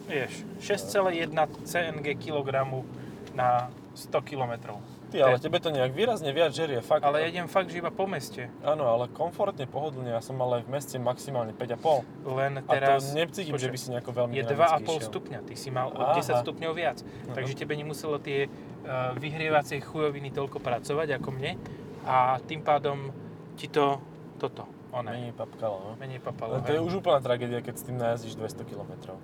Vieš, 0.07 0.47
6,1 0.63 1.35
CNG 1.65 2.17
kilogramu 2.17 2.87
na 3.35 3.69
100 3.99 4.23
km. 4.23 4.79
Ty, 5.09 5.17
ale 5.25 5.41
tebe 5.41 5.57
to 5.59 5.73
nejak 5.73 5.91
výrazne 5.97 6.31
viac 6.31 6.53
žerie, 6.53 6.85
fakt. 6.85 7.01
Ale 7.01 7.25
ja 7.25 7.27
idem 7.33 7.49
fakt, 7.49 7.73
že 7.73 7.81
iba 7.81 7.89
po 7.89 8.05
meste. 8.05 8.53
Áno, 8.61 8.87
ale 8.87 9.09
komfortne, 9.09 9.65
pohodlne. 9.65 10.13
Ja 10.13 10.21
som 10.21 10.37
mal 10.37 10.61
aj 10.61 10.69
v 10.69 10.71
meste 10.71 10.97
maximálne 11.01 11.57
5,5. 11.57 12.29
Len 12.29 12.53
A 12.61 12.71
teraz... 12.71 13.09
to 13.09 13.17
necítim, 13.17 13.57
že 13.57 13.73
by 13.73 13.79
si 13.81 13.89
nejako 13.97 14.11
veľmi 14.13 14.33
je 14.37 14.45
dynamicky 14.45 14.85
2,5 14.85 14.85
išiel. 14.85 15.09
stupňa, 15.09 15.39
ty 15.49 15.55
si 15.57 15.69
mal 15.73 15.89
o 15.91 15.99
Aha. 15.99 16.21
10 16.21 16.45
stupňov 16.45 16.73
viac. 16.77 17.01
Aha. 17.03 17.35
Takže 17.35 17.53
tebe 17.57 17.73
nemuselo 17.75 18.21
tie 18.21 18.47
uh, 18.47 19.17
vyhrievacie 19.17 19.81
chujoviny 19.81 20.29
toľko 20.31 20.61
pracovať 20.61 21.19
ako 21.19 21.29
mne 21.33 21.57
a 22.05 22.37
tým 22.45 22.61
pádom 22.61 23.11
ti 23.57 23.67
to 23.73 23.99
toto, 24.39 24.71
one, 24.95 25.11
Menej 25.11 25.35
papkalo, 25.35 25.77
no. 25.83 25.93
menej 25.99 26.23
papalo. 26.23 26.63
Ale 26.63 26.63
to 26.63 26.73
je 26.79 26.81
už 26.81 27.03
úplná 27.03 27.19
tragédia, 27.19 27.59
keď 27.59 27.75
s 27.75 27.83
tým 27.83 27.97
najazdíš 27.99 28.39
200 28.39 28.71
km. 28.71 29.19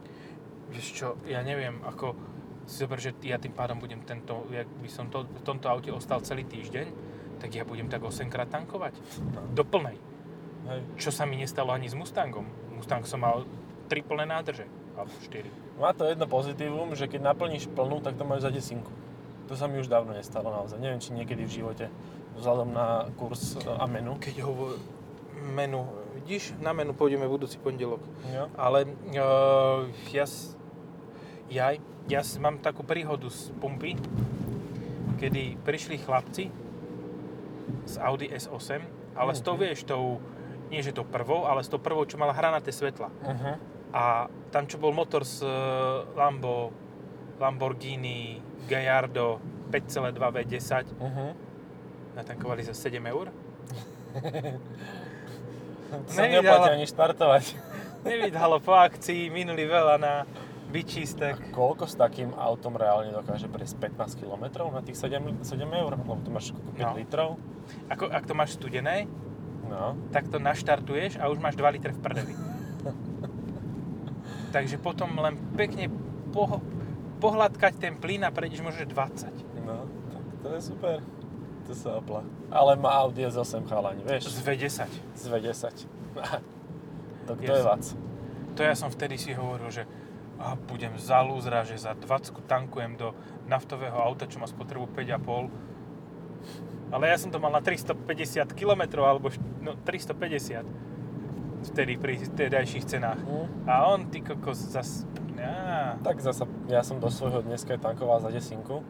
Vieš 0.74 0.86
čo, 0.90 1.08
ja 1.30 1.38
neviem, 1.46 1.78
ako 1.86 2.18
si 2.64 2.76
zober, 2.80 2.98
že 3.00 3.12
ja 3.24 3.36
tým 3.36 3.52
pádom 3.52 3.76
budem 3.80 4.00
tento, 4.04 4.48
jak 4.48 4.68
by 4.68 4.88
som 4.88 5.08
to, 5.12 5.28
v 5.28 5.42
tomto 5.44 5.68
aute 5.68 5.92
ostal 5.92 6.24
celý 6.24 6.48
týždeň, 6.48 6.86
tak 7.40 7.52
ja 7.52 7.64
budem 7.66 7.92
tak 7.92 8.00
8 8.00 8.32
krát 8.32 8.48
tankovať. 8.48 8.96
Do 9.52 9.64
plnej. 9.68 10.00
Hej. 10.64 10.80
Čo 10.96 11.10
sa 11.12 11.28
mi 11.28 11.36
nestalo 11.36 11.76
ani 11.76 11.92
s 11.92 11.96
Mustangom. 11.96 12.48
Mustang 12.72 13.04
som 13.04 13.20
mal 13.20 13.44
3 13.92 14.00
plné 14.00 14.24
nádrže. 14.24 14.64
Alebo 14.96 15.12
4. 15.28 15.44
Má 15.76 15.90
to 15.92 16.08
jedno 16.08 16.24
pozitívum, 16.24 16.94
že 16.96 17.10
keď 17.10 17.34
naplníš 17.34 17.68
plnú, 17.68 18.00
tak 18.00 18.16
to 18.16 18.24
máš 18.24 18.46
za 18.46 18.50
desinku. 18.54 18.94
To 19.50 19.58
sa 19.58 19.68
mi 19.68 19.76
už 19.76 19.92
dávno 19.92 20.16
nestalo 20.16 20.48
naozaj. 20.48 20.80
Neviem, 20.80 21.02
či 21.04 21.12
niekedy 21.12 21.44
v 21.44 21.52
živote 21.60 21.86
vzhľadom 22.40 22.70
na 22.72 23.12
kurz 23.20 23.60
e, 23.60 23.68
a 23.68 23.84
menu. 23.84 24.16
Keď 24.16 24.40
ho 24.40 24.78
menu, 25.52 25.84
vidíš, 26.16 26.56
na 26.62 26.72
menu 26.72 26.96
pôjdeme 26.96 27.28
budúci 27.28 27.60
pondelok. 27.60 28.00
Jo. 28.32 28.48
Ale 28.56 28.88
uh, 28.88 29.84
ja, 30.14 30.24
ja, 31.52 31.66
ja 32.06 32.20
mám 32.38 32.58
takú 32.58 32.82
príhodu 32.82 33.28
z 33.28 33.48
pumpy, 33.56 33.96
kedy 35.16 35.56
prišli 35.60 35.96
chlapci 35.98 36.52
z 37.84 37.94
Audi 37.98 38.28
S8, 38.28 38.82
ale 39.14 39.32
s 39.32 39.40
tou, 39.40 39.54
Mhm. 39.56 39.60
vieš, 39.60 39.80
tou, 39.84 40.20
nie 40.68 40.80
že 40.80 40.92
tou 40.92 41.04
prvou, 41.04 41.44
ale 41.44 41.62
s 41.62 41.68
tou 41.68 41.78
prvou, 41.78 42.04
čo 42.04 42.16
mala 42.16 42.32
hranaté 42.32 42.72
svetla. 42.72 43.08
Uh-huh. 43.08 43.54
A 43.94 44.02
tam, 44.50 44.66
čo 44.66 44.76
bol 44.76 44.90
motor 44.90 45.22
z 45.22 45.44
eh, 45.44 45.50
Lambo, 46.12 46.72
Lamborghini 47.38 48.40
Gallardo 48.66 49.38
5,2 49.70 50.18
V10, 50.18 50.84
Uh-huh. 50.98 51.30
natankovali 52.16 52.62
za 52.62 52.74
7 52.74 53.00
eur. 53.06 53.30
To 55.94 56.10
sa 56.10 56.26
neoplatí 56.26 56.68
ani 56.74 56.86
štartovať. 56.86 57.44
Nevydalo 58.02 58.58
po 58.58 58.74
akcii, 58.74 59.30
minuli 59.30 59.62
veľa 59.62 59.94
na 59.96 60.26
bičístek. 60.74 61.34
Koľko 61.50 61.86
s 61.86 61.94
takým 61.94 62.34
autom 62.34 62.74
reálne 62.74 63.08
dokáže 63.08 63.46
prejsť 63.46 63.78
15 63.94 64.18
km 64.18 64.44
na 64.68 64.82
tých 64.82 64.98
7, 64.98 65.22
7 65.40 65.46
eur? 65.70 65.92
Lebo 65.94 66.18
tu 66.18 66.28
máš 66.28 66.50
koľko, 66.50 66.74
5 66.74 66.82
No. 66.82 66.94
litrov. 66.96 67.30
Ako, 67.86 68.04
ak 68.08 68.24
to 68.24 68.34
máš 68.34 68.50
studené, 68.54 69.06
No. 69.64 69.94
tak 70.10 70.26
to 70.26 70.36
naštartuješ 70.36 71.16
a 71.16 71.26
už 71.26 71.38
máš 71.38 71.54
2 71.54 71.70
litre 71.70 71.90
v 71.90 72.00
prdeli. 72.00 72.34
Takže 74.50 74.76
potom 74.76 75.10
len 75.16 75.34
pekne 75.54 75.90
po, 76.30 76.58
pohľadkať 77.18 77.72
ten 77.76 77.94
plyn 77.94 78.22
a 78.22 78.30
prejdeš 78.30 78.60
možno 78.60 78.80
že 78.80 78.88
20. 78.88 79.30
No, 79.62 79.82
tak 80.08 80.24
to 80.40 80.48
je 80.50 80.60
super. 80.62 80.96
To 81.64 81.72
sa 81.72 81.96
opla. 81.96 82.20
Ale 82.52 82.76
má 82.76 82.92
Audi 83.00 83.24
S8 83.24 83.64
chalani, 83.64 84.04
vieš? 84.04 84.28
Z 84.28 84.42
V10. 84.42 84.84
Z 85.16 85.24
V10. 85.24 85.64
to 87.24 87.32
kto 87.34 87.42
Yes. 87.42 87.56
je 87.56 87.64
vac? 87.64 87.84
To 88.52 88.60
ja 88.60 88.74
som 88.76 88.86
vtedy 88.86 89.16
si 89.16 89.32
hovoril, 89.32 89.72
že 89.72 89.88
a 90.38 90.56
budem 90.58 90.98
za 90.98 91.22
lúzra, 91.22 91.62
že 91.62 91.78
za 91.78 91.94
20 91.94 92.34
tankujem 92.46 92.96
do 92.98 93.14
naftového 93.46 93.96
auta, 93.96 94.26
čo 94.26 94.42
má 94.42 94.46
spotrebu 94.46 94.86
5,5. 94.92 95.50
Ale 96.94 97.08
ja 97.10 97.18
som 97.18 97.30
to 97.32 97.40
mal 97.40 97.50
na 97.50 97.60
350 97.62 98.54
km, 98.54 98.82
alebo 99.02 99.30
no, 99.62 99.74
350 99.82 100.64
vtedy 101.72 101.96
pri 101.96 102.18
tedajších 102.28 102.84
cenách. 102.84 103.18
Hm? 103.24 103.46
A 103.66 103.88
on, 103.88 104.06
ty 104.12 104.20
kokos, 104.20 104.58
zas... 104.60 105.06
Á, 105.40 105.96
Tak 106.00 106.20
zasa, 106.20 106.46
ja 106.68 106.82
som 106.84 107.00
do 107.00 107.10
svojho 107.12 107.42
dneska 107.44 107.76
tankoval 107.76 108.20
za 108.20 108.30
desinku, 108.32 108.84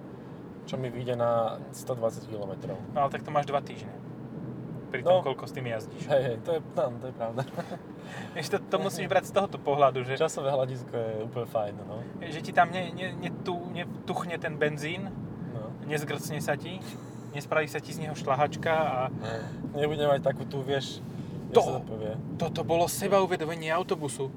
čo 0.67 0.77
mi 0.79 0.91
vyjde 0.91 1.17
na 1.19 1.59
120 1.73 2.27
km. 2.31 2.53
no 2.95 3.01
ale 3.07 3.11
tak 3.11 3.23
to 3.23 3.31
máš 3.31 3.47
2 3.47 3.61
týždne. 3.65 4.04
Pri 4.95 5.03
tom, 5.03 5.19
No. 5.19 5.27
koľko 5.27 5.45
s 5.51 5.53
tým 5.53 5.67
jazdíš. 5.67 6.07
Hej, 6.07 6.23
hej, 6.23 6.37
to 6.47 6.51
je, 6.55 6.61
no, 6.63 6.85
to 7.03 7.07
je 7.11 7.15
pravda. 7.19 7.43
Vieš, 8.39 8.47
to, 8.47 8.59
to 8.63 8.77
musíš 8.79 9.07
brať 9.11 9.25
z 9.27 9.33
tohoto 9.35 9.59
pohľadu, 9.59 10.07
že, 10.07 10.15
Časové 10.15 10.55
hľadisko 10.55 10.95
je 10.95 11.13
úplne 11.27 11.49
fajn, 11.51 11.75
no. 11.83 11.99
že 12.23 12.39
ti 12.39 12.55
tam 12.55 12.71
ne, 12.71 12.95
ne, 12.95 13.11
netu, 13.19 13.59
netuchne 13.75 14.39
ten 14.39 14.55
benzín, 14.55 15.11
no. 15.51 15.75
nezgrcne 15.91 16.39
sa 16.39 16.55
ti, 16.55 16.79
nespraví 17.35 17.67
sa 17.67 17.83
ti 17.83 17.91
z 17.91 18.07
neho 18.07 18.15
šlahačka 18.15 18.71
a 18.71 18.99
Nebudem 19.75 20.07
mať 20.07 20.23
takú 20.23 20.47
tu, 20.47 20.63
vieš, 20.63 21.03
To. 21.51 21.83
to 21.83 21.95
toto 22.39 22.63
bolo 22.63 22.87
sebauvedomenie 22.87 23.75
autobusu. 23.75 24.31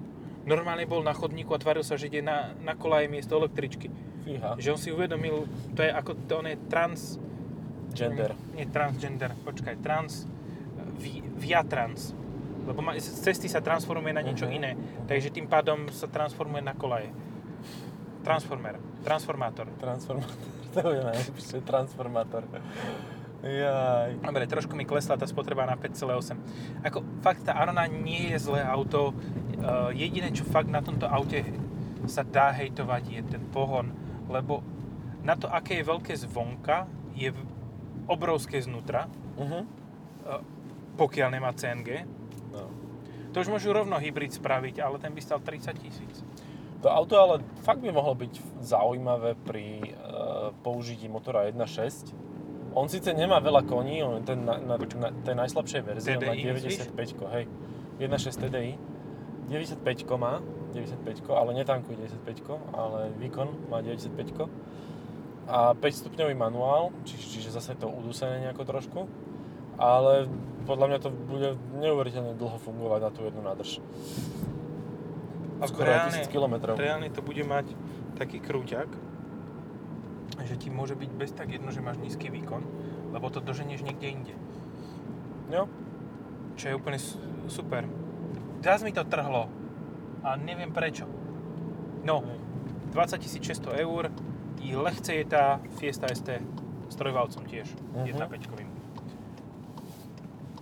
Normálne 0.48 0.90
bol 0.90 1.06
na 1.06 1.14
chodníku 1.14 1.54
a 1.54 1.62
tvaril 1.62 1.86
sa, 1.86 2.00
že 2.00 2.10
ide 2.10 2.26
na, 2.26 2.56
na 2.66 2.74
kolaje 2.74 3.06
miesto 3.06 3.38
električky. 3.38 3.94
Fíha, 4.26 4.58
Že 4.58 4.70
on 4.74 4.80
si 4.80 4.90
uvedomil, 4.90 5.46
to 5.78 5.86
je 5.86 5.92
ako, 5.94 6.18
to 6.26 6.34
on 6.42 6.50
je 6.50 6.58
trans... 6.66 7.22
gender. 7.94 8.34
Nie 8.58 8.66
transgender, 8.66 9.38
počkaj, 9.46 9.78
trans... 9.86 10.26
Vi, 10.98 11.22
via 11.38 11.62
trans. 11.64 12.12
Lebo 12.66 12.82
ma, 12.82 12.98
z 12.98 13.08
cesty 13.24 13.48
sa 13.48 13.62
transformuje 13.62 14.12
na 14.12 14.20
niečo 14.20 14.46
Mhm. 14.46 14.54
iné. 14.54 14.72
Takže 15.06 15.30
tým 15.30 15.48
pádom 15.48 15.88
sa 15.90 16.06
transformuje 16.06 16.60
na 16.60 16.74
kolaje. 16.74 17.10
Transformer. 18.22 18.76
Transformátor. 19.04 19.68
Transformátor. 19.78 20.36
To 20.76 20.94
je 20.94 21.02
najlepšie, 21.02 21.66
transformátor. 21.66 22.46
Jaj. 23.42 24.20
Dobre, 24.20 24.46
trošku 24.46 24.74
mi 24.74 24.84
klesla 24.84 25.18
tá 25.18 25.26
spotreba 25.26 25.66
na 25.66 25.74
5,8. 25.74 26.38
Ako, 26.86 27.02
fakt 27.22 27.46
tá 27.46 27.58
Arona 27.58 27.88
nie 27.88 28.30
je 28.30 28.38
zlé 28.38 28.62
auto. 28.62 29.16
Uh, 29.58 29.90
jediné, 29.90 30.30
čo 30.30 30.46
fakt 30.46 30.70
na 30.70 30.82
tomto 30.82 31.10
aute 31.10 31.42
sa 32.06 32.22
dá 32.22 32.54
hejtovať, 32.54 33.04
je 33.10 33.22
ten 33.26 33.42
pohon. 33.50 33.90
Lebo 34.30 34.62
na 35.24 35.34
to, 35.34 35.50
aké 35.50 35.82
je 35.82 35.88
veľké 35.88 36.14
zvonka, 36.20 36.86
je 37.18 37.34
obrovské 38.06 38.62
znútra, 38.62 39.10
Uh-huh. 39.34 39.62
uh, 40.26 40.42
pokiaľ 40.98 41.30
nemá 41.38 41.54
CNG. 41.54 42.04
No. 42.52 42.66
To 43.32 43.46
už 43.46 43.54
môžu 43.54 43.70
rovno 43.70 44.02
hybrid 44.02 44.34
spraviť, 44.34 44.82
ale 44.82 44.98
ten 44.98 45.14
by 45.14 45.22
stal 45.22 45.40
30 45.40 45.78
tisíc. 45.78 46.26
To 46.82 46.94
auto 46.94 47.18
ale 47.18 47.42
fakt 47.66 47.82
by 47.82 47.90
mohlo 47.90 48.14
byť 48.14 48.62
zaujímavé 48.62 49.34
pri 49.46 49.82
uh, 49.82 50.54
použití 50.62 51.10
motora 51.10 51.50
1.6. 51.50 52.14
On 52.78 52.86
síce 52.86 53.10
nemá 53.10 53.42
veľa 53.42 53.66
koní, 53.66 54.06
on 54.06 54.22
je 54.22 54.24
ten, 54.30 54.46
na, 54.46 54.62
na, 54.62 54.78
na, 54.78 55.10
tej 55.26 55.36
najslabšej 55.38 55.82
verzii, 55.82 56.14
on 56.18 56.30
má 56.30 56.34
TDI 56.38 56.54
myslíš? 56.54 56.94
95, 56.94 57.34
hej. 57.34 57.46
1.6 57.98 58.44
TDI. 58.46 58.74
95 59.48 60.20
má, 60.20 60.44
95, 60.76 61.24
ale 61.32 61.50
netankuje 61.56 61.98
95, 61.98 62.76
ale 62.76 63.10
výkon 63.18 63.48
má 63.72 63.82
95. 63.82 64.46
A 65.48 65.74
5 65.74 65.80
stupňový 65.80 66.36
manuál, 66.36 66.92
či, 67.08 67.16
čiže 67.16 67.56
zase 67.56 67.74
to 67.80 67.88
udusené 67.88 68.44
nejako 68.44 68.64
trošku. 68.68 69.00
Ale 69.78 70.26
podľa 70.64 70.86
mňa 70.88 71.00
to 71.00 71.10
bude 71.12 71.50
neuveriteľne 71.76 72.34
dlho 72.34 72.58
fungovať 72.58 73.00
na 73.00 73.12
tú 73.12 73.22
jednu 73.24 73.42
nádrž. 73.42 73.78
A 75.58 75.66
Skoro 75.66 75.88
aj 75.88 76.14
1000 76.20 76.28
kilometrov. 76.28 76.76
reálne 76.76 77.10
to 77.10 77.22
bude 77.22 77.42
mať 77.42 77.74
taký 78.14 78.38
krúťak, 78.38 78.90
že 80.40 80.56
ti 80.56 80.70
môže 80.70 80.94
byť 80.94 81.12
bez 81.12 81.32
tak 81.32 81.50
jedno, 81.50 81.70
že 81.70 81.80
máš 81.80 81.98
nízky 81.98 82.28
výkon, 82.28 82.62
lebo 83.10 83.26
to 83.28 83.40
doženieš 83.40 83.82
niekde 83.82 84.08
inde. 84.08 84.34
Jo, 85.48 85.66
Čo 86.54 86.66
je 86.68 86.76
úplne 86.76 86.98
su- 86.98 87.18
super. 87.48 87.86
Teraz 88.60 88.82
mi 88.82 88.90
to 88.90 89.02
trhlo 89.04 89.46
a 90.20 90.34
neviem 90.36 90.70
prečo. 90.70 91.06
No, 92.04 92.26
20 92.92 93.18
600 93.22 93.78
eur 93.78 94.10
i 94.60 94.74
lehce 94.74 95.14
je 95.14 95.24
tá 95.24 95.58
Fiesta 95.76 96.06
ST 96.08 96.42
s 96.84 96.96
trojvalcom 96.96 97.46
tiež, 97.46 97.70
Mhm. 97.96 98.06
1.5 98.12 98.67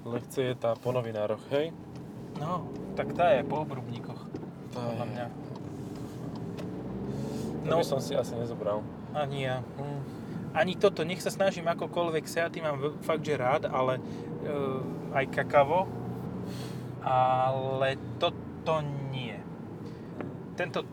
lekcie 0.06 0.54
je 0.54 0.56
tá 0.56 0.78
po 0.78 0.94
novinároch, 0.94 1.42
hej? 1.50 1.74
No, 2.38 2.70
tak 2.94 3.12
tá 3.18 3.34
je 3.34 3.42
po 3.42 3.66
obrubníkoch, 3.66 4.22
podľa 4.72 5.06
mňa. 5.10 5.26
No. 7.66 7.82
No, 7.82 7.82
by 7.82 7.86
som 7.86 7.98
si 7.98 8.14
asi 8.14 8.38
nezobral. 8.38 8.86
ani 9.18 9.50
ja. 9.50 9.66
Hm. 9.82 10.02
Ani 10.56 10.78
toto, 10.78 11.04
nech 11.04 11.20
sa 11.20 11.34
snažím 11.34 11.68
akokoľvek, 11.68 12.24
Seaty 12.30 12.64
mám 12.64 12.80
fakt, 13.04 13.26
že 13.26 13.36
rád, 13.36 13.68
ale 13.68 14.00
e, 14.00 14.02
aj 15.12 15.26
kakavo, 15.34 15.90
ale 17.04 18.00
toto 18.22 18.80
nie. 19.12 19.36
Tento 20.56 20.86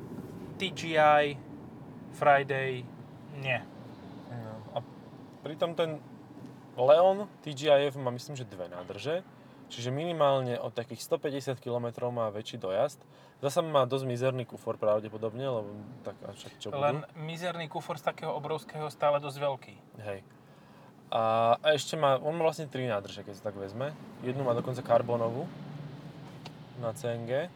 TGI, 0.58 1.38
Friday, 2.16 2.82
nie. 3.38 3.60
No. 4.32 4.54
A 4.74 4.78
pritom 5.46 5.78
ten 5.78 6.02
Leon 6.86 7.28
TGIF 7.42 7.96
má 7.96 8.10
myslím, 8.10 8.34
že 8.36 8.48
dve 8.48 8.68
nádrže, 8.68 9.22
čiže 9.68 9.88
minimálne 9.88 10.58
od 10.60 10.74
takých 10.74 11.00
150 11.04 11.56
km 11.62 12.10
má 12.12 12.28
väčší 12.28 12.58
dojazd. 12.60 13.00
Zasa 13.42 13.58
má 13.58 13.82
dosť 13.88 14.06
mizerný 14.06 14.44
kufor 14.46 14.78
pravdepodobne, 14.78 15.42
lebo 15.42 15.70
tak 16.06 16.14
a 16.22 16.30
však 16.30 16.52
čo 16.62 16.70
Len 16.70 17.02
budú. 17.02 17.26
mizerný 17.26 17.66
kufor 17.66 17.98
z 17.98 18.06
takého 18.06 18.30
obrovského 18.30 18.86
stále 18.86 19.18
dosť 19.18 19.38
veľký. 19.42 19.74
Hej. 19.98 20.20
A, 21.12 21.54
a 21.60 21.66
ešte 21.74 21.98
má, 21.98 22.16
on 22.22 22.38
má 22.38 22.46
vlastne 22.46 22.70
tri 22.70 22.86
nádrže, 22.86 23.26
keď 23.26 23.34
sa 23.36 23.50
tak 23.50 23.58
vezme. 23.58 23.92
Jednu 24.22 24.46
má 24.46 24.54
dokonca 24.54 24.80
karbónovú 24.80 25.44
na 26.80 26.94
CNG. 26.94 27.50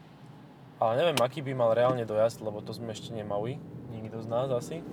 Ale 0.77 0.93
neviem, 0.93 1.17
aký 1.17 1.41
by 1.41 1.57
mal 1.57 1.73
reálne 1.73 2.05
dojazd, 2.05 2.37
lebo 2.45 2.61
to 2.61 2.69
sme 2.69 2.93
ešte 2.93 3.09
nemali. 3.09 3.57
Nikto 3.89 4.21
z 4.21 4.27
nás 4.29 4.51
asi. 4.53 4.85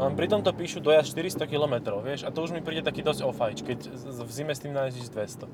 No, 0.00 0.08
pri 0.16 0.32
tomto 0.32 0.48
píšu 0.56 0.80
dojazd 0.80 1.12
400 1.12 1.44
km, 1.44 2.00
vieš, 2.00 2.24
a 2.24 2.32
to 2.32 2.40
už 2.40 2.56
mi 2.56 2.64
príde 2.64 2.80
taký 2.80 3.04
dosť 3.04 3.20
ofajč, 3.20 3.58
keď 3.60 3.78
v 4.00 4.30
zime 4.32 4.56
s 4.56 4.64
tým 4.64 4.72
najezdíš 4.72 5.12
200. 5.12 5.44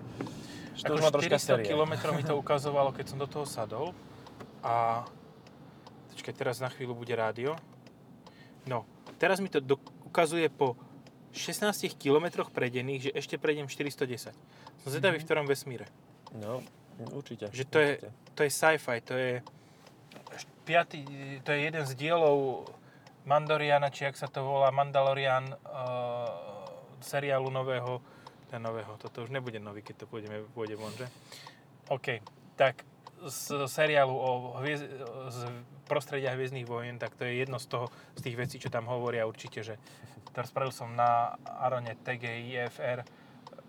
Že 0.79 0.83
to 0.87 0.93
už 0.95 1.03
má 1.03 1.11
troška 1.11 1.35
400 1.35 1.67
série. 1.67 1.67
km 1.67 2.15
mi 2.15 2.23
to 2.23 2.39
ukazovalo, 2.47 2.95
keď 2.95 3.11
som 3.11 3.19
do 3.19 3.27
toho 3.27 3.43
sadol. 3.43 3.91
A... 4.63 5.03
Počkaj, 6.15 6.35
teraz 6.39 6.63
na 6.63 6.71
chvíľu 6.71 6.95
bude 6.95 7.11
rádio. 7.11 7.59
No, 8.71 8.87
teraz 9.19 9.43
mi 9.43 9.51
to 9.51 9.59
do... 9.59 9.83
ukazuje 10.07 10.47
po 10.47 10.79
16 11.35 11.99
km 11.99 12.47
prejdených, 12.47 13.11
že 13.11 13.11
ešte 13.19 13.43
prejdem 13.43 13.67
410. 13.67 14.31
Som 14.31 14.89
zvedavý, 14.95 15.19
v 15.19 15.27
ktorom 15.27 15.51
vesmíre. 15.51 15.91
No, 16.39 16.63
určite. 17.11 17.51
Že 17.51 17.65
to 17.67 17.79
je, 17.83 17.93
určite. 17.99 18.11
to 18.39 18.41
je 18.47 18.51
sci-fi, 18.55 18.97
to 19.03 19.15
je 19.19 19.33
piatý, 20.63 21.03
to 21.43 21.51
je 21.51 21.59
jeden 21.67 21.83
z 21.83 21.93
dielov 21.99 22.71
Mandoriana, 23.27 23.91
či 23.91 24.07
jak 24.07 24.15
sa 24.15 24.31
to 24.31 24.47
volá, 24.47 24.71
Mandalorian 24.71 25.51
uh, 25.51 25.59
seriálu 27.03 27.51
nového, 27.51 27.99
ten 28.47 28.63
nového, 28.63 28.95
toto 29.03 29.27
už 29.27 29.35
nebude 29.35 29.59
nový, 29.59 29.83
keď 29.83 30.07
to 30.07 30.07
pôjdeme, 30.07 30.47
pôjde 30.55 30.79
von, 30.79 30.95
že? 30.95 31.11
OK, 31.91 32.23
tak 32.55 32.87
z 33.27 33.67
seriálu 33.67 34.15
o 34.15 34.55
hviez, 34.63 34.87
z 35.35 35.41
prostredia 35.91 36.39
Hviezdnych 36.39 36.69
vojen, 36.69 37.03
tak 37.03 37.19
to 37.19 37.27
je 37.27 37.43
jedno 37.43 37.59
z 37.59 37.67
toho, 37.67 37.87
z 38.15 38.31
tých 38.31 38.37
vecí, 38.39 38.57
čo 38.63 38.71
tam 38.71 38.87
hovoria 38.87 39.27
určite, 39.27 39.67
že 39.67 39.75
teraz 40.31 40.55
spravil 40.55 40.71
som 40.71 40.95
na 40.95 41.35
Arone 41.43 41.99
TGI 41.99 42.71
FR 42.71 43.03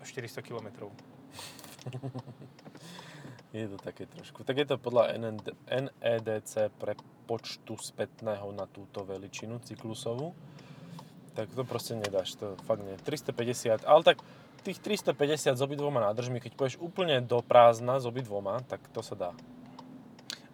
400 0.04 0.46
km. 0.46 0.92
Je 3.56 3.64
to 3.64 3.80
také 3.80 4.04
trošku. 4.04 4.44
Tak 4.44 4.60
je 4.60 4.66
to 4.68 4.76
podľa 4.76 5.16
NEDC 5.66 6.68
pre 6.76 6.92
počtu 7.28 7.76
spätného 7.76 8.48
na 8.56 8.64
túto 8.64 9.04
veličinu 9.04 9.60
cyklusovú. 9.60 10.32
Tak 11.36 11.52
to 11.52 11.62
proste 11.68 11.94
nedáš, 12.00 12.34
to 12.40 12.56
fakt 12.64 12.80
nie. 12.80 12.96
350, 12.96 13.84
ale 13.84 14.02
tak 14.02 14.24
tých 14.64 14.80
350 14.80 15.54
s 15.54 15.62
obidvoma 15.62 16.02
nádržmi, 16.10 16.42
keď 16.42 16.52
pôjdeš 16.58 16.76
úplne 16.80 17.20
do 17.22 17.44
prázdna 17.44 18.00
s 18.00 18.08
obidvoma, 18.08 18.64
tak 18.66 18.82
to 18.90 19.04
sa 19.04 19.14
dá. 19.14 19.30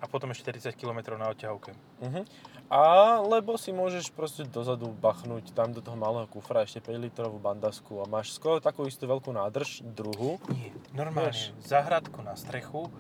A 0.03 0.05
potom 0.05 0.29
ešte 0.37 0.53
40 0.53 0.77
km 0.77 1.17
na 1.17 1.33
odťahovke. 1.33 1.73
Uh-huh. 2.05 2.25
Alebo 2.69 3.57
si 3.57 3.73
môžeš 3.73 4.13
proste 4.13 4.45
dozadu 4.45 4.93
bachnúť 4.93 5.57
tam 5.57 5.73
do 5.73 5.81
toho 5.81 5.97
malého 5.97 6.29
kufra 6.29 6.69
ešte 6.69 6.85
5 6.85 7.09
litrovú 7.09 7.41
bandasku 7.41 8.05
a 8.05 8.09
máš 8.09 8.37
skoro 8.37 8.61
takú 8.61 8.85
istú 8.85 9.09
veľkú 9.09 9.33
nádrž, 9.33 9.81
druhú. 9.81 10.37
Nie, 10.53 10.77
normálne, 10.93 11.33
Vieš. 11.33 11.57
záhradku 11.65 12.21
na 12.21 12.37
strechu 12.37 12.93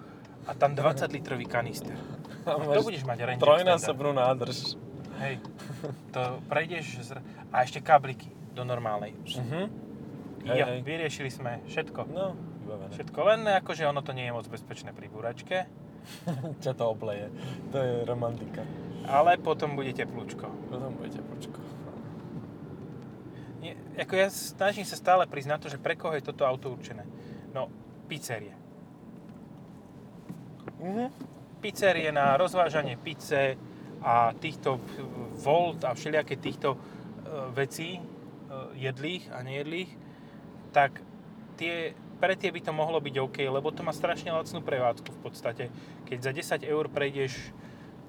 a 0.48 0.56
tam 0.56 0.72
20 0.72 1.12
litrový 1.12 1.44
kanister. 1.44 1.96
To 2.44 2.80
budeš 2.82 3.02
mať 3.02 3.18
range 3.24 3.40
trojnásobnú 3.40 4.12
nádrž. 4.12 4.76
extender. 4.76 4.92
Hej, 5.14 5.34
to 6.10 6.22
prejdeš 6.44 6.86
z... 7.00 7.10
a 7.48 7.62
ešte 7.62 7.78
kabliky 7.78 8.26
do 8.50 8.62
normálnej. 8.62 9.14
Uh-huh. 9.14 9.70
Hej, 10.42 10.58
Jo, 10.58 10.66
hej. 10.68 10.78
vyriešili 10.82 11.30
sme 11.30 11.62
všetko. 11.64 12.00
No, 12.06 12.34
vybavené. 12.60 12.92
Všetko, 12.92 13.18
len 13.24 13.40
akože 13.48 13.82
ono 13.84 14.02
to 14.02 14.10
nie 14.10 14.26
je 14.26 14.32
moc 14.32 14.44
bezpečné 14.44 14.90
pri 14.90 15.06
búračke, 15.06 15.56
ťa 16.60 16.72
to 16.78 16.84
obleje. 16.84 17.30
To 17.70 17.78
je 17.78 18.04
romantika. 18.04 18.60
ale 19.06 19.38
potom 19.38 19.72
bude 19.72 19.90
teplúčko. 19.90 20.50
Potom 20.68 20.92
budete 20.94 21.22
počko. 21.22 21.58
Nie, 23.58 23.72
ako 23.96 24.12
ja 24.14 24.28
snažím 24.28 24.84
sa 24.84 24.94
stále 24.94 25.24
priznať 25.24 25.58
to, 25.58 25.68
že 25.70 25.78
pre 25.78 25.94
koho 25.94 26.12
je 26.12 26.20
toto 26.22 26.44
auto 26.44 26.68
určené. 26.68 27.06
No, 27.50 27.72
pizzerie. 28.04 28.52
Mhm. 30.76 31.32
Pizzerie 31.64 32.12
na 32.12 32.36
rozvážanie 32.36 33.00
pice 33.00 33.56
a 34.04 34.36
týchto 34.36 34.76
volt 35.40 35.80
a 35.80 35.96
všelijaké 35.96 36.36
týchto 36.36 36.68
e, 36.70 36.78
vecí, 37.50 37.96
e, 37.96 38.02
jedlých 38.76 39.32
a 39.32 39.40
nejedlých, 39.40 39.88
tak 40.70 41.00
tie, 41.56 41.90
pre 42.20 42.36
tie 42.36 42.52
by 42.52 42.60
to 42.60 42.72
mohlo 42.72 43.00
byť 43.00 43.14
OK, 43.18 43.38
lebo 43.42 43.72
to 43.72 43.80
má 43.80 43.90
strašne 43.90 44.28
lacnú 44.28 44.60
prevádzku 44.60 45.08
v 45.08 45.20
podstate. 45.22 45.64
Keď 46.04 46.18
za 46.20 46.32
10 46.60 46.68
eur 46.68 46.84
prejdeš, 46.86 47.32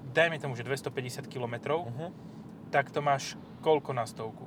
dajme 0.06 0.36
tomu, 0.36 0.52
že 0.52 0.60
250 0.62 1.24
km, 1.24 1.80
Mhm. 1.80 2.12
tak 2.68 2.92
to 2.92 3.00
máš 3.00 3.34
koľko 3.60 3.90
na 3.90 4.04
stovku? 4.04 4.44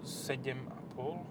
7,5? 0.00 1.28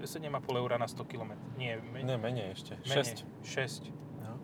7,5 0.00 0.24
eur 0.56 0.72
na 0.74 0.88
100 0.88 1.04
km. 1.04 1.36
Nie, 1.54 1.76
men- 1.84 2.06
Ne, 2.06 2.16
menej 2.16 2.56
ešte. 2.56 2.80
menej. 2.80 3.04
6. 3.04 3.28
6. 3.44 3.82
No. 4.18 4.40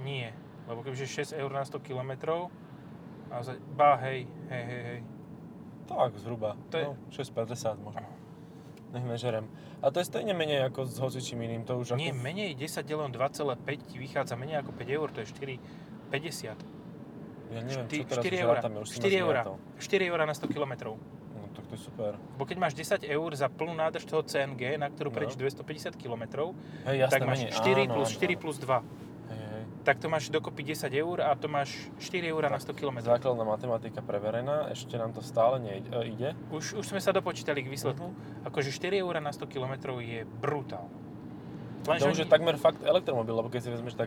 Nie, 0.00 0.32
lebo 0.64 0.80
kebyže 0.80 1.06
6 1.06 1.32
eur 1.34 1.48
na 1.48 1.62
100 1.62 1.78
km, 1.78 2.12
a 3.28 3.40
za, 3.40 3.54
bá, 3.70 3.96
hej, 3.98 4.24
hej, 4.48 4.64
hej, 4.64 4.82
hej. 4.84 5.00
Tak, 5.84 6.14
zhruba. 6.16 6.54
To 6.68 6.76
je- 6.76 6.84
No, 6.86 6.96
6,50 7.08 7.78
možno. 7.78 8.04
Nech 8.90 9.04
nežerem. 9.04 9.48
A 9.80 9.88
to 9.88 9.98
je 9.98 10.06
stejne 10.06 10.30
menej 10.30 10.62
ako 10.62 10.84
s 10.84 10.96
hocičím 10.96 11.40
iným. 11.40 11.64
To 11.64 11.80
už 11.80 11.96
Nie, 11.96 12.12
ako... 12.12 12.20
menej 12.20 12.52
10 12.54 12.82
deleno 12.82 13.08
2,5 13.08 13.56
ti 13.82 13.96
vychádza 13.96 14.36
menej 14.36 14.60
ako 14.60 14.70
5 14.70 14.84
eur, 14.90 15.08
to 15.08 15.18
je 15.18 15.26
4,50. 15.28 16.60
Ja 17.50 17.60
neviem, 17.60 17.84
čo 17.84 17.88
Šty- 17.90 18.04
teraz 18.06 18.20
4 18.20 18.28
už 18.30 18.42
eurá. 18.42 18.54
rátame, 18.54 18.76
už 18.78 18.86
si 18.86 18.94
ma 18.94 19.02
4 19.02 19.16
eurá. 19.18 19.40
zmiatol. 19.42 19.56
4 19.78 20.04
eurá 20.06 20.22
na 20.22 20.34
100 20.34 20.46
km. 20.46 20.72
No 21.32 21.48
tak 21.50 21.64
to 21.66 21.74
je 21.74 21.82
super. 21.82 22.12
Bo 22.36 22.44
keď 22.44 22.56
máš 22.58 22.72
10 22.74 23.00
eur 23.02 23.30
za 23.32 23.48
plnú 23.48 23.72
nádrž 23.74 24.04
toho 24.04 24.22
CNG, 24.22 24.76
na 24.76 24.88
ktorú 24.88 25.08
No. 25.08 25.14
prejdeš 25.14 25.36
250 25.36 25.96
km, 25.96 26.52
Hej, 26.84 26.96
jasné, 26.98 27.10
tak 27.10 27.20
máš 27.24 27.38
menej. 27.42 27.52
4 27.54 27.82
Áno, 27.82 27.94
plus 27.94 28.08
áno, 28.08 28.16
4 28.18 28.28
áno. 28.28 28.40
plus 28.40 28.56
2. 28.58 28.80
Tak 29.82 29.98
to 29.98 30.06
máš 30.06 30.30
dokopy 30.30 30.62
10 30.62 30.94
eur 30.94 31.26
a 31.26 31.34
to 31.34 31.50
máš 31.50 31.74
4 31.98 32.22
eur 32.30 32.46
na 32.46 32.58
100 32.58 32.70
km. 32.78 33.02
Základná 33.02 33.42
matematika 33.42 33.98
preverená, 33.98 34.70
ešte 34.70 34.94
nám 34.94 35.10
to 35.10 35.26
stále 35.26 35.58
nie, 35.58 35.82
e, 35.82 36.14
ide. 36.14 36.38
Už, 36.54 36.78
už 36.78 36.86
sme 36.86 37.02
sa 37.02 37.10
dopočítali 37.10 37.66
k 37.66 37.68
výsledku. 37.70 38.14
Mhm. 38.14 38.46
Akože 38.46 38.70
4 38.70 39.02
eur 39.02 39.18
na 39.18 39.34
100 39.34 39.50
km 39.50 39.98
je 39.98 40.22
brutál. 40.22 40.86
To 41.82 42.14
už 42.14 42.22
je 42.22 42.28
takmer 42.30 42.54
fakt 42.62 42.78
elektromobil, 42.86 43.34
lebo 43.34 43.50
keď 43.50 43.60
si 43.66 43.70
vezmeš 43.74 43.98
tak 43.98 44.06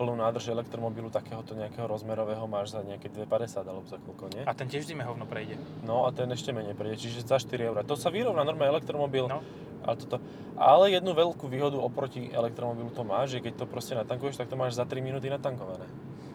plnú 0.00 0.16
nádrž 0.16 0.48
elektromobilu 0.48 1.12
takéhoto 1.12 1.52
nejakého 1.52 1.84
rozmerového 1.84 2.48
máš 2.48 2.72
za 2.72 2.80
nejaké 2.80 3.12
2,50 3.12 3.68
alebo 3.68 3.84
za 3.84 4.00
koľko, 4.00 4.32
nie? 4.32 4.42
A 4.48 4.56
ten 4.56 4.64
tiež 4.64 4.88
zime 4.88 5.04
hovno 5.04 5.28
prejde. 5.28 5.60
No 5.84 6.08
a 6.08 6.16
ten 6.16 6.24
ešte 6.32 6.56
menej 6.56 6.72
prejde, 6.72 7.04
čiže 7.04 7.28
za 7.28 7.36
4 7.36 7.68
eurá. 7.68 7.84
To 7.84 8.00
sa 8.00 8.08
vyrovná 8.08 8.48
normálne 8.48 8.80
elektromobil, 8.80 9.28
No. 9.28 9.44
Ale, 9.82 9.94
toto, 9.98 10.16
ale 10.54 10.94
jednu 10.94 11.12
veľkú 11.12 11.46
výhodu 11.46 11.78
oproti 11.78 12.30
elektromobilu 12.30 12.90
to 12.94 13.02
má, 13.02 13.26
že 13.26 13.42
keď 13.42 13.62
to 13.62 13.64
proste 13.66 13.98
natankuješ, 13.98 14.38
tak 14.38 14.48
to 14.48 14.56
máš 14.56 14.78
za 14.78 14.86
3 14.86 15.02
minúty 15.02 15.26
natankované. 15.26 15.86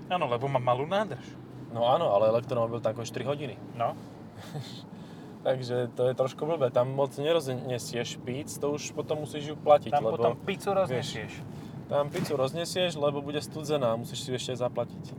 Áno, 0.07 0.27
lebo 0.27 0.47
má 0.47 0.59
malú 0.59 0.87
nádrž. 0.87 1.23
No 1.71 1.87
áno, 1.87 2.15
ale 2.15 2.31
elektromobil 2.31 2.79
tankuješ 2.79 3.11
3 3.11 3.27
hodiny. 3.27 3.55
No. 3.75 3.95
Takže 5.47 5.91
to 5.95 6.11
je 6.11 6.13
trošku 6.15 6.43
blbé. 6.43 6.67
Tam 6.75 6.91
moc 6.91 7.15
neroznesieš 7.15 8.19
píc, 8.19 8.51
to 8.59 8.75
už 8.75 8.91
potom 8.91 9.23
musíš 9.23 9.53
ju 9.53 9.55
platiť, 9.55 9.91
Tam 9.95 10.03
lebo 10.03 10.19
potom 10.19 10.35
pizzu 10.43 10.75
roznesieš. 10.75 11.39
tam 11.87 12.11
pizzu 12.11 12.35
roznesieš, 12.35 12.99
lebo 12.99 13.23
bude 13.23 13.39
studzená 13.39 13.95
musíš 13.95 14.27
si 14.27 14.29
ešte 14.35 14.59
zaplatiť. 14.59 15.15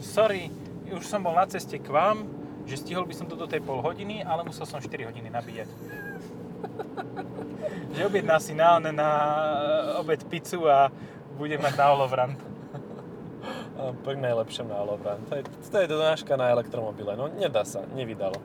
Sorry, 0.00 0.48
už 0.88 1.04
som 1.04 1.20
bol 1.20 1.36
na 1.36 1.44
ceste 1.44 1.76
k 1.76 1.88
vám, 1.92 2.24
že 2.64 2.80
stihol 2.80 3.04
by 3.04 3.12
som 3.12 3.28
to 3.28 3.36
do 3.36 3.44
tej 3.44 3.60
pol 3.60 3.84
hodiny, 3.84 4.24
ale 4.24 4.48
musel 4.48 4.64
som 4.64 4.80
4 4.80 4.88
hodiny 5.12 5.28
nabíjať. 5.28 5.68
Že 7.94 8.00
objedná 8.06 8.36
si 8.42 8.52
na, 8.54 8.78
na, 8.82 8.90
na 8.90 9.10
obed 9.98 10.20
pizzu 10.26 10.66
a 10.66 10.90
bude 11.38 11.58
mať 11.58 11.74
na 11.78 11.86
olovrant. 11.94 12.38
A 13.74 13.92
poď 14.06 14.30
najlepšie 14.30 14.64
na 14.64 14.80
Lovran. 14.86 15.20
To 15.28 15.36
je, 15.36 15.42
to 15.44 15.76
je 15.82 15.86
donáška 15.90 16.38
na 16.38 16.48
elektromobile. 16.54 17.18
No 17.18 17.28
nedá 17.28 17.66
sa, 17.66 17.82
nevydalo. 17.92 18.38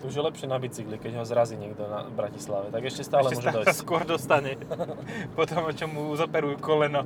To 0.00 0.08
už 0.08 0.14
je 0.14 0.22
lepšie 0.22 0.46
na 0.46 0.56
bicykli, 0.60 0.96
keď 1.00 1.20
ho 1.20 1.24
zrazí 1.26 1.56
niekto 1.58 1.84
na 1.88 2.06
Bratislave. 2.06 2.70
Tak 2.70 2.84
ešte 2.84 3.02
stále 3.02 3.32
Ešte 3.32 3.36
môže 3.36 3.48
stále 3.50 3.64
dojsť. 3.66 3.80
skôr 3.82 4.02
dostane. 4.06 4.54
Potom, 5.38 5.66
čo 5.74 5.90
mu 5.90 6.14
zoperujú 6.14 6.60
koleno. 6.62 7.04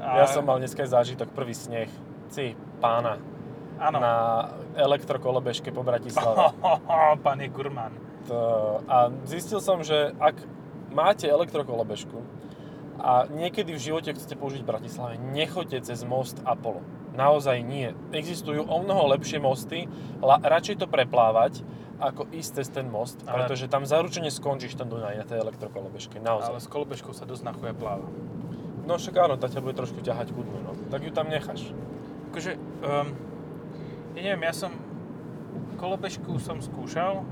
Ja 0.00 0.26
som 0.28 0.44
mal 0.44 0.58
dneska 0.60 0.84
zážitok, 0.84 1.30
prvý 1.32 1.54
sneh. 1.54 1.88
Si, 2.32 2.58
pána. 2.82 3.16
Áno. 3.78 3.98
Na 4.00 4.14
elektrokolobežke 4.76 5.70
po 5.70 5.86
Bratislave. 5.86 6.50
Pán 7.24 7.38
je 7.40 7.48
gurmán. 7.48 8.03
A 8.88 9.12
zistil 9.28 9.60
som, 9.60 9.84
že 9.84 10.14
ak 10.16 10.38
máte 10.94 11.26
elektrokolobežku 11.26 12.22
a 13.02 13.26
niekedy 13.28 13.74
v 13.74 13.80
živote 13.80 14.14
chcete 14.14 14.38
použiť 14.38 14.62
v 14.62 14.70
Bratislave, 14.70 15.14
nechoďte 15.18 15.92
cez 15.92 16.06
most 16.06 16.38
Apollo. 16.46 16.80
Naozaj 17.14 17.62
nie. 17.62 17.94
Existujú 18.14 18.66
o 18.66 18.76
mnoho 18.82 19.10
lepšie 19.14 19.38
mosty, 19.38 19.86
la, 20.22 20.38
radšej 20.42 20.82
to 20.82 20.86
preplávať, 20.90 21.62
ako 22.02 22.26
ísť 22.34 22.50
cez 22.62 22.68
ten 22.70 22.86
most, 22.90 23.22
Ale- 23.22 23.46
pretože 23.46 23.70
tam 23.70 23.86
zaručene 23.86 24.30
skončíš 24.30 24.74
ten 24.74 24.90
Dunaj 24.90 25.14
na 25.14 25.26
tej 25.26 25.42
elektrokolobežke. 25.42 26.18
Naozaj. 26.18 26.50
Ale 26.50 26.58
s 26.58 26.68
kolobežkou 26.70 27.14
sa 27.14 27.22
dosť 27.22 27.42
na 27.46 27.52
chuja 27.54 27.74
pláva. 27.74 28.06
No 28.84 28.98
však 28.98 29.14
áno, 29.16 29.34
tá 29.40 29.48
ťa 29.48 29.64
bude 29.64 29.78
trošku 29.78 30.02
ťahať 30.04 30.34
ku 30.34 30.44
dnu, 30.44 30.58
no. 30.60 30.72
Tak 30.90 31.00
ju 31.06 31.10
tam 31.14 31.30
necháš. 31.30 31.70
Akože, 32.34 32.58
um, 32.82 33.08
ja 34.18 34.20
neviem, 34.20 34.42
ja 34.44 34.52
som 34.52 34.74
kolobežku 35.78 36.36
som 36.42 36.58
skúšal, 36.58 37.22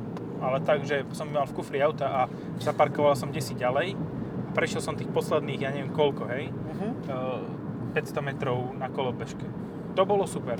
ale 0.43 0.59
tak, 0.61 0.83
že 0.83 1.07
som 1.11 1.27
mal 1.27 1.47
v 1.47 1.55
kufri 1.55 1.79
auta 1.79 2.07
a 2.07 2.21
zaparkoval 2.59 3.15
som 3.15 3.31
desi 3.31 3.55
ďalej 3.55 3.95
a 3.95 4.51
prešiel 4.51 4.83
som 4.83 4.93
tých 4.93 5.09
posledných, 5.09 5.61
ja 5.61 5.71
neviem 5.71 5.91
koľko, 5.91 6.27
hej, 6.29 6.51
Uh-huh. 6.51 6.93
uh, 7.07 7.47
500 7.93 8.21
metrov 8.23 8.75
na 8.75 8.89
kolobežke. 8.89 9.45
To 9.93 10.03
bolo 10.03 10.25
super. 10.25 10.57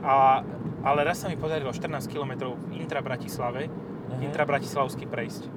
A, 0.00 0.44
ale 0.82 1.00
raz 1.02 1.18
sa 1.18 1.28
mi 1.28 1.34
podarilo 1.34 1.72
14 1.72 2.04
km 2.06 2.52
v 2.52 2.76
intra 2.76 3.00
Bratislave, 3.00 3.66
Mhm. 4.04 4.20
intra 4.22 4.44
Bratislavsky 4.44 5.04
prejsť. 5.04 5.48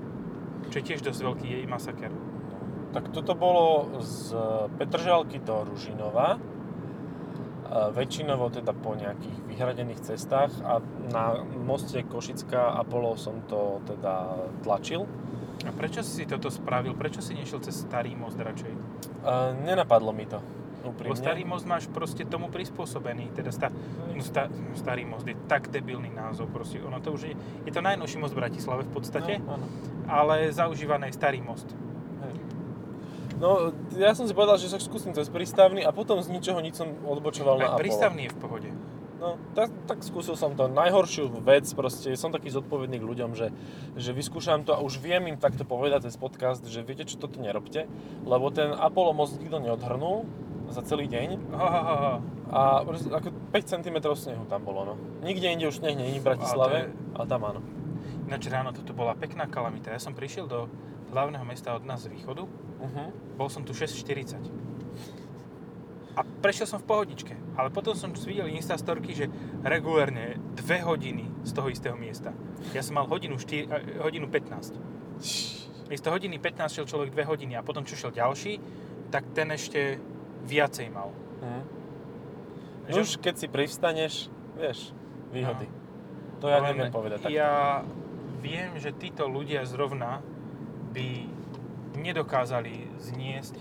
Čo 0.67 0.75
je 0.79 0.85
tiež 0.85 1.03
dosť 1.03 1.19
veľký 1.21 1.49
masaker. 1.65 2.11
Tak 2.89 3.11
toto 3.11 3.35
bolo 3.35 3.99
z 3.99 4.31
Petržalky 4.75 5.37
do 5.37 5.67
Ružinova. 5.67 6.39
A 7.67 7.91
Väčšinovo 7.91 8.47
teda 8.47 8.71
po 8.71 8.95
nejakých 8.95 9.37
vyhradených 9.43 9.99
cestách 9.99 10.55
a 10.63 10.79
na 11.11 11.43
moste 11.43 11.99
Košická 12.07 12.79
Apollo 12.79 13.19
som 13.19 13.43
to 13.43 13.83
teda 13.83 14.39
tlačil. 14.63 15.03
A 15.67 15.73
prečo 15.75 15.99
si 16.05 16.23
toto 16.23 16.47
spravil? 16.47 16.95
Prečo 16.95 17.19
si 17.19 17.35
nešiel 17.35 17.59
cez 17.59 17.83
starý 17.83 18.15
most 18.15 18.39
radšej? 18.39 18.73
A 19.27 19.51
nenapadlo 19.51 20.15
mi 20.15 20.23
to 20.23 20.39
úprimne. 20.87 21.11
Lebo 21.11 21.19
starý 21.19 21.43
most 21.43 21.67
máš 21.67 21.91
proste 21.91 22.23
tomu 22.23 22.47
prispôsobený. 22.47 23.35
Teda 23.35 23.51
sta, 23.51 23.67
no, 24.15 24.23
sta, 24.23 24.47
starý 24.77 25.03
most 25.03 25.27
je 25.27 25.35
tak 25.51 25.67
debilný 25.67 26.07
názov. 26.13 26.47
Proste. 26.53 26.79
Ono 26.79 27.03
to 27.03 27.11
už 27.11 27.21
je, 27.27 27.33
je 27.67 27.71
to 27.75 27.83
najnovší 27.83 28.15
most 28.21 28.31
v 28.31 28.47
Bratislave 28.47 28.87
v 28.87 28.91
podstate, 28.95 29.43
No, 29.43 29.59
áno. 29.59 29.65
ale 30.07 30.47
zaužívaný 30.55 31.11
starý 31.11 31.43
most. 31.43 31.67
No, 33.37 33.69
ja 33.93 34.17
som 34.17 34.25
si 34.25 34.33
povedal, 34.33 34.57
že 34.57 34.73
sa 34.73 34.81
skúsim 34.81 35.13
cez 35.13 35.29
prístavný 35.29 35.85
a 35.85 35.93
potom 35.93 36.17
z 36.25 36.33
ničoho 36.33 36.57
nič 36.57 36.81
som 36.81 36.89
odbočoval 37.05 37.61
na 37.61 37.65
Apollo. 37.73 37.81
prístavný 37.85 38.21
je 38.25 38.31
v 38.33 38.39
pohode. 38.41 38.69
No, 39.17 39.33
tak, 39.57 39.73
tak 39.89 40.05
skúsil 40.05 40.37
som 40.37 40.53
to. 40.53 40.69
Najhoršiu 40.69 41.41
vec, 41.41 41.65
proste 41.73 42.13
som 42.13 42.29
taký 42.29 42.53
zodpovedný 42.53 43.01
k 43.01 43.05
ľuďom, 43.05 43.33
že, 43.33 43.49
že 43.97 44.13
vyskúšam 44.13 44.61
to 44.61 44.77
a 44.77 44.81
už 44.81 45.01
viem 45.01 45.25
im 45.25 45.37
takto 45.41 45.65
povedať 45.65 46.05
cez 46.05 46.21
podcast, 46.21 46.61
že 46.69 46.85
viete 46.85 47.01
čo, 47.01 47.17
toto 47.17 47.41
nerobte, 47.41 47.89
lebo 48.29 48.53
ten 48.53 48.69
Apollo 48.69 49.17
most 49.17 49.41
nikto 49.41 49.57
neodhrnul 49.57 50.29
za 50.69 50.85
celý 50.85 51.09
deň 51.09 51.49
a 52.53 52.85
proste 52.85 53.09
ako 53.09 53.33
5 53.53 53.73
cm 53.73 53.97
snehu 54.13 54.45
tam 54.45 54.61
bolo, 54.61 54.85
no. 54.85 54.93
Nikde 55.25 55.49
inde 55.49 55.65
už 55.65 55.81
sneh 55.81 55.97
není 55.97 56.21
v 56.21 56.27
Bratislave, 56.27 56.93
Ale 56.93 56.93
to 56.93 57.17
ale 57.17 57.25
tam 57.25 57.41
áno. 57.41 57.61
Ináč 58.27 58.43
ráno 58.51 58.69
toto 58.75 58.91
bola 58.91 59.15
pekná 59.15 59.47
kalamita. 59.47 59.95
Ja 59.95 60.03
som 60.03 60.13
prišiel 60.13 60.45
do 60.45 60.67
hlavného 61.09 61.43
mesta 61.43 61.71
od 61.71 61.83
nás 61.83 62.01
z 62.01 62.11
východu, 62.11 62.45
Uh-huh. 62.77 63.09
bol 63.33 63.47
som 63.47 63.61
tu 63.61 63.73
6.40. 63.73 64.37
A 66.13 66.21
prešiel 66.41 66.65
som 66.65 66.77
v 66.77 66.85
pohodičke. 66.85 67.33
Ale 67.53 67.69
potom 67.69 67.93
som 67.93 68.09
videl 68.11 68.49
Instastorky, 68.49 69.13
že 69.13 69.25
regulérne 69.61 70.37
2 70.55 70.61
hodiny 70.83 71.25
z 71.41 71.51
toho 71.51 71.67
istého 71.67 71.93
miesta. 71.93 72.33
Ja 72.69 72.81
som 72.81 72.97
mal 72.97 73.05
hodinu, 73.05 73.33
4, 73.35 73.65
a- 73.65 73.81
hodinu 74.03 74.25
15. 74.25 74.77
Miesto 75.87 76.09
hodiny 76.09 76.37
15 76.37 76.69
šiel 76.71 76.85
človek 76.85 77.09
2 77.11 77.21
hodiny 77.23 77.53
a 77.53 77.61
potom 77.61 77.81
čo 77.81 77.93
šiel 77.93 78.13
ďalší, 78.13 78.61
tak 79.09 79.25
ten 79.31 79.49
ešte 79.49 79.97
viacej 80.43 80.89
mal. 80.89 81.09
Uh-huh. 81.09 81.63
Že- 82.87 82.93
No 82.93 82.97
už 82.99 83.11
keď 83.17 83.33
si 83.35 83.47
privstaneš, 83.47 84.13
vieš, 84.53 84.93
výhody. 85.29 85.65
To 86.39 86.45
ja 86.45 86.61
neviem 86.61 86.89
povedať 86.89 87.25
tak. 87.25 87.29
Ja 87.29 87.81
viem, 88.37 88.77
že 88.77 88.89
títo 88.91 89.25
ľudia 89.25 89.65
zrovna 89.65 90.21
by 90.97 91.29
nedokázali 91.93 92.89
zniesť 92.97 93.53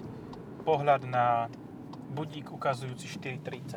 pohľad 0.64 1.04
na 1.04 1.52
budík 2.10 2.48
ukazujúci 2.48 3.12
4.30. 3.12 3.76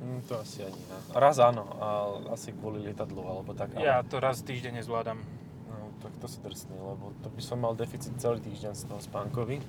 Mm, 0.00 0.20
to 0.24 0.40
asi 0.40 0.64
ani 0.64 0.80
ne. 0.80 0.96
Raz 1.12 1.36
áno, 1.36 1.68
ale 1.76 2.32
asi 2.32 2.52
kvôli 2.52 2.80
lietadlu 2.80 3.20
alebo 3.20 3.52
tak. 3.52 3.76
ale- 3.76 3.84
Ja 3.84 4.00
to 4.00 4.16
raz 4.16 4.40
týždeň 4.40 4.80
nezvládam. 4.80 5.20
No, 5.68 5.92
tak 6.00 6.16
to 6.16 6.24
si 6.24 6.40
drsný, 6.40 6.72
lebo 6.72 7.12
to 7.20 7.28
by 7.28 7.42
som 7.44 7.60
mal 7.60 7.72
deficit 7.72 8.16
celý 8.16 8.40
týždeň 8.40 8.72
z 8.72 8.82
toho 8.88 9.00
spánkový. 9.00 9.60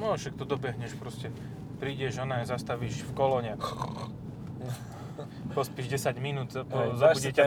No, 0.00 0.16
však 0.16 0.36
to 0.40 0.44
dobehneš 0.44 0.96
proste. 0.96 1.28
Prídeš, 1.80 2.20
ona 2.20 2.44
zastavíš 2.44 3.04
v 3.08 3.12
kolóne. 3.12 3.52
Pospíš 5.56 5.88
10 6.00 6.16
minút, 6.16 6.48
zabudí 6.96 7.32
ťa 7.32 7.44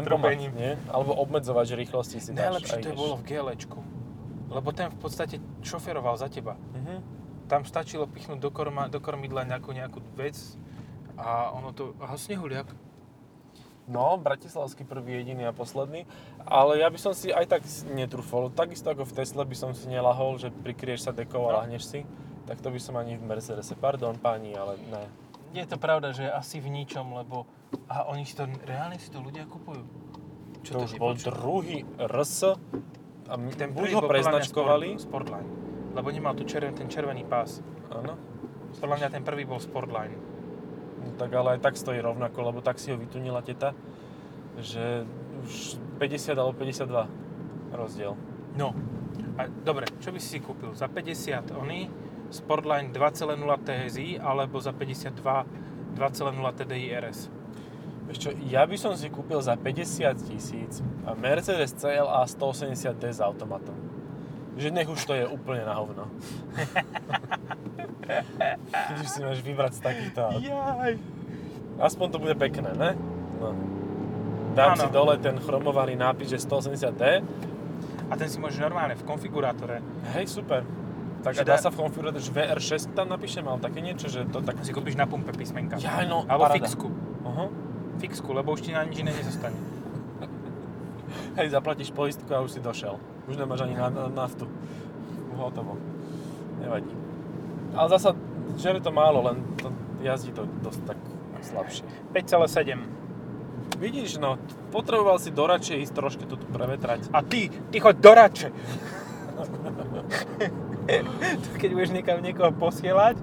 nie? 0.54 0.78
Alebo 0.94 1.18
obmedzovač 1.18 1.74
rýchlosti 1.74 2.22
si 2.22 2.30
Najlepšie 2.34 2.70
a 2.70 2.82
to 2.86 2.90
ideš. 2.94 2.98
bolo 2.98 3.14
v 3.18 3.24
GLčku. 3.26 3.80
Lebo 4.54 4.70
ten 4.72 4.94
v 4.94 4.98
podstate 5.02 5.42
šoferoval 5.66 6.14
za 6.16 6.30
teba. 6.30 6.54
Mhm. 6.78 7.02
Tam 7.50 7.66
stačilo 7.68 8.08
pichnúť 8.08 8.40
do, 8.40 8.50
korma, 8.54 8.88
do 8.88 9.04
kormidla 9.04 9.44
nejakú, 9.44 9.76
nejakú 9.76 10.00
vec 10.16 10.38
a 11.20 11.52
ono 11.52 11.76
to... 11.76 11.92
Aha, 12.00 12.16
snehuliak. 12.16 12.72
No, 13.84 14.16
bratislavský 14.16 14.88
prvý, 14.88 15.20
jediný 15.20 15.52
a 15.52 15.52
posledný. 15.52 16.08
Ale 16.48 16.80
ja 16.80 16.88
by 16.88 16.96
som 16.96 17.12
si 17.12 17.36
aj 17.36 17.52
tak 17.52 17.62
netrúfol. 17.92 18.48
Takisto 18.48 18.96
ako 18.96 19.04
v 19.04 19.12
Tesle 19.12 19.44
by 19.44 19.58
som 19.60 19.76
si 19.76 19.92
nelahol, 19.92 20.40
že 20.40 20.56
prikrieš 20.56 21.04
sa 21.04 21.12
dekou 21.12 21.52
a 21.52 21.52
No. 21.52 21.56
lahneš 21.60 21.84
si. 21.84 22.00
Tak 22.48 22.64
to 22.64 22.72
by 22.72 22.80
som 22.80 22.96
ani 22.96 23.20
v 23.20 23.28
Mercedese. 23.28 23.76
Pardon, 23.76 24.16
páni, 24.16 24.56
ale 24.56 24.80
ne. 24.88 25.04
Je 25.52 25.68
to 25.68 25.76
pravda, 25.76 26.16
že 26.16 26.24
asi 26.32 26.64
v 26.64 26.72
ničom, 26.72 27.12
lebo... 27.12 27.44
A 27.92 28.08
oni 28.08 28.24
si 28.24 28.40
to... 28.40 28.48
Reálne 28.64 28.96
si 28.98 29.12
to 29.12 29.20
ľudia 29.20 29.44
kupujú. 29.52 29.84
Čo 30.64 30.72
to 30.72 30.78
už 30.88 30.92
bol 30.96 31.12
druhý 31.20 31.84
RS. 32.00 32.56
A 33.30 33.40
m- 33.40 33.54
Ten 33.56 33.72
buď 33.72 33.98
ho 33.98 34.02
preznačkovali. 34.04 35.00
Sport, 35.00 35.30
Sportline. 35.30 35.50
Lebo 35.94 36.08
nemal 36.10 36.34
tu 36.34 36.44
červen, 36.44 36.74
ten 36.74 36.90
červený 36.90 37.24
pás. 37.24 37.62
Áno. 37.94 38.18
Podľa 38.74 39.06
mňa 39.06 39.10
ten 39.14 39.24
prvý 39.24 39.46
bol 39.46 39.62
Sportline. 39.62 40.18
No, 41.04 41.14
tak 41.20 41.30
ale 41.36 41.58
aj 41.58 41.62
tak 41.62 41.76
stojí 41.78 42.00
rovnako, 42.00 42.40
lebo 42.42 42.60
tak 42.64 42.80
si 42.80 42.90
ho 42.90 42.98
vytunila 42.98 43.44
teta, 43.46 43.76
že 44.58 45.06
už 45.44 45.78
50 46.00 46.34
alebo 46.34 46.56
52. 46.58 47.76
rozdiel. 47.76 48.16
No. 48.56 48.72
A, 49.38 49.50
dobre, 49.50 49.90
čo 50.02 50.10
by 50.14 50.20
si 50.22 50.38
si 50.38 50.40
kúpil? 50.40 50.74
Za 50.74 50.88
50 50.90 51.54
ony 51.58 51.90
Sportline 52.30 52.90
2.0 52.90 53.38
TSI 53.62 54.18
alebo 54.18 54.58
za 54.58 54.74
52 54.74 55.22
2.0 55.94 56.58
TDI 56.58 56.88
RS? 56.98 57.20
Čo, 58.12 58.36
ja 58.52 58.68
by 58.68 58.76
som 58.76 58.94
si 59.00 59.08
kúpil 59.08 59.40
za 59.40 59.56
50 59.56 60.28
tisíc 60.28 60.84
Mercedes 61.16 61.72
CLA 61.72 62.28
180D 62.28 63.04
s 63.10 63.20
automatom. 63.24 63.76
Že 64.60 64.70
nech 64.70 64.90
už 64.92 65.02
to 65.08 65.14
je 65.18 65.26
úplne 65.26 65.66
na 65.66 65.74
hovno. 65.80 66.12
Keď 68.70 68.98
už 69.02 69.10
si 69.10 69.20
máš 69.24 69.40
vybrať 69.42 69.80
z 69.80 69.82
takýchto 69.82 70.20
aut. 70.20 70.42
Jaj. 70.44 70.94
Aspoň 71.82 72.08
to 72.14 72.18
bude 72.22 72.36
pekné, 72.38 72.70
ne? 72.78 72.92
No. 73.42 73.56
Dám 74.54 74.78
Áno. 74.78 74.82
si 74.86 74.88
dole 74.94 75.18
ten 75.18 75.34
chromovaný 75.42 75.98
nápis, 75.98 76.30
že 76.30 76.38
180D. 76.38 77.26
A 78.12 78.14
ten 78.14 78.30
si 78.30 78.38
môžeš 78.38 78.62
normálne 78.62 78.94
v 78.94 79.02
konfigurátore. 79.08 79.82
Hej, 80.14 80.30
super. 80.30 80.62
Tak 81.26 81.42
dá 81.42 81.58
sa 81.58 81.74
v 81.74 81.82
konfigurátore, 81.88 82.22
že 82.22 82.30
VR6 82.30 82.94
tam 82.94 83.10
napíšem, 83.10 83.42
ale 83.48 83.58
také 83.58 83.82
niečo, 83.82 84.12
že 84.12 84.28
to 84.30 84.44
tak... 84.46 84.62
Si 84.62 84.76
kúpiš 84.76 84.94
na 84.94 85.10
pumpe 85.10 85.34
písmenka. 85.34 85.82
Ja, 85.82 86.06
no, 86.06 86.28
Alebo 86.30 86.54
fixku. 86.54 86.94
Aha. 87.26 87.48
Fixku, 88.00 88.34
lebo 88.34 88.54
už 88.54 88.62
ti 88.62 88.72
na 88.72 88.84
nič 88.84 89.02
iné 89.02 89.12
nezostane. 89.14 89.58
Hej, 91.34 91.50
zaplatíš 91.50 91.90
poistku 91.94 92.30
a 92.34 92.46
už 92.46 92.58
si 92.58 92.60
došel. 92.62 92.98
Už 93.26 93.38
nemáš 93.38 93.66
ani 93.66 93.74
na, 93.74 93.90
na 93.90 94.06
naftu. 94.10 94.46
Hotovo. 95.34 95.78
Nevadí. 96.62 96.94
Ale 97.74 97.90
zasa, 97.90 98.14
žere 98.58 98.78
to 98.78 98.94
málo, 98.94 99.26
len 99.26 99.42
to 99.58 99.74
jazdí 100.06 100.30
to 100.30 100.46
dosť 100.62 100.94
tak 100.94 101.00
slabšie. 101.42 101.84
5,7. 102.14 103.82
Vidíš, 103.82 104.22
no, 104.22 104.38
potreboval 104.72 105.20
si 105.20 105.34
do 105.34 105.44
radšej 105.44 105.82
ísť 105.90 105.94
troške 105.96 106.24
to 106.30 106.38
tu 106.38 106.46
prevetrať. 106.48 107.10
A 107.12 107.26
ty, 107.26 107.50
ty 107.50 107.78
choď 107.82 107.96
do 108.00 108.12
rače. 108.14 108.50
Keď 111.60 111.70
budeš 111.74 111.92
niekam 111.96 112.22
niekoho 112.22 112.52
posielať, 112.54 113.18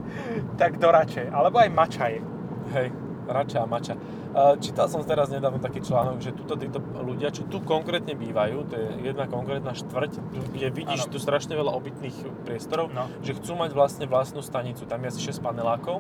tak 0.59 0.81
do 0.81 0.91
rače. 0.91 1.29
Alebo 1.31 1.61
aj 1.61 1.71
mačaj. 1.71 2.13
Hej, 2.77 2.89
rača 3.29 3.65
a 3.65 3.67
mača. 3.69 3.95
Uh, 4.31 4.55
Čítal 4.63 4.87
som 4.87 5.03
teraz 5.03 5.27
nedávno 5.27 5.59
taký 5.59 5.83
článok, 5.83 6.23
že 6.23 6.31
tuto 6.31 6.55
títo 6.55 6.79
ľudia, 6.79 7.35
čo 7.35 7.51
tu 7.51 7.59
konkrétne 7.59 8.15
bývajú, 8.15 8.71
to 8.71 8.75
je 8.79 8.87
jedna 9.11 9.27
konkrétna 9.27 9.75
štvrť, 9.75 10.13
tu, 10.31 10.39
kde 10.55 10.71
vidíš 10.71 11.11
Áno. 11.11 11.13
tu 11.13 11.19
strašne 11.19 11.59
veľa 11.59 11.75
obytných 11.75 12.47
priestorov, 12.47 12.95
No. 12.95 13.11
že 13.27 13.35
chcú 13.35 13.59
mať 13.59 13.75
vlastne 13.75 14.07
vlastnú 14.07 14.39
stanicu. 14.39 14.87
Tam 14.87 15.03
je 15.03 15.11
asi 15.11 15.21
6 15.35 15.43
panelákov 15.43 15.99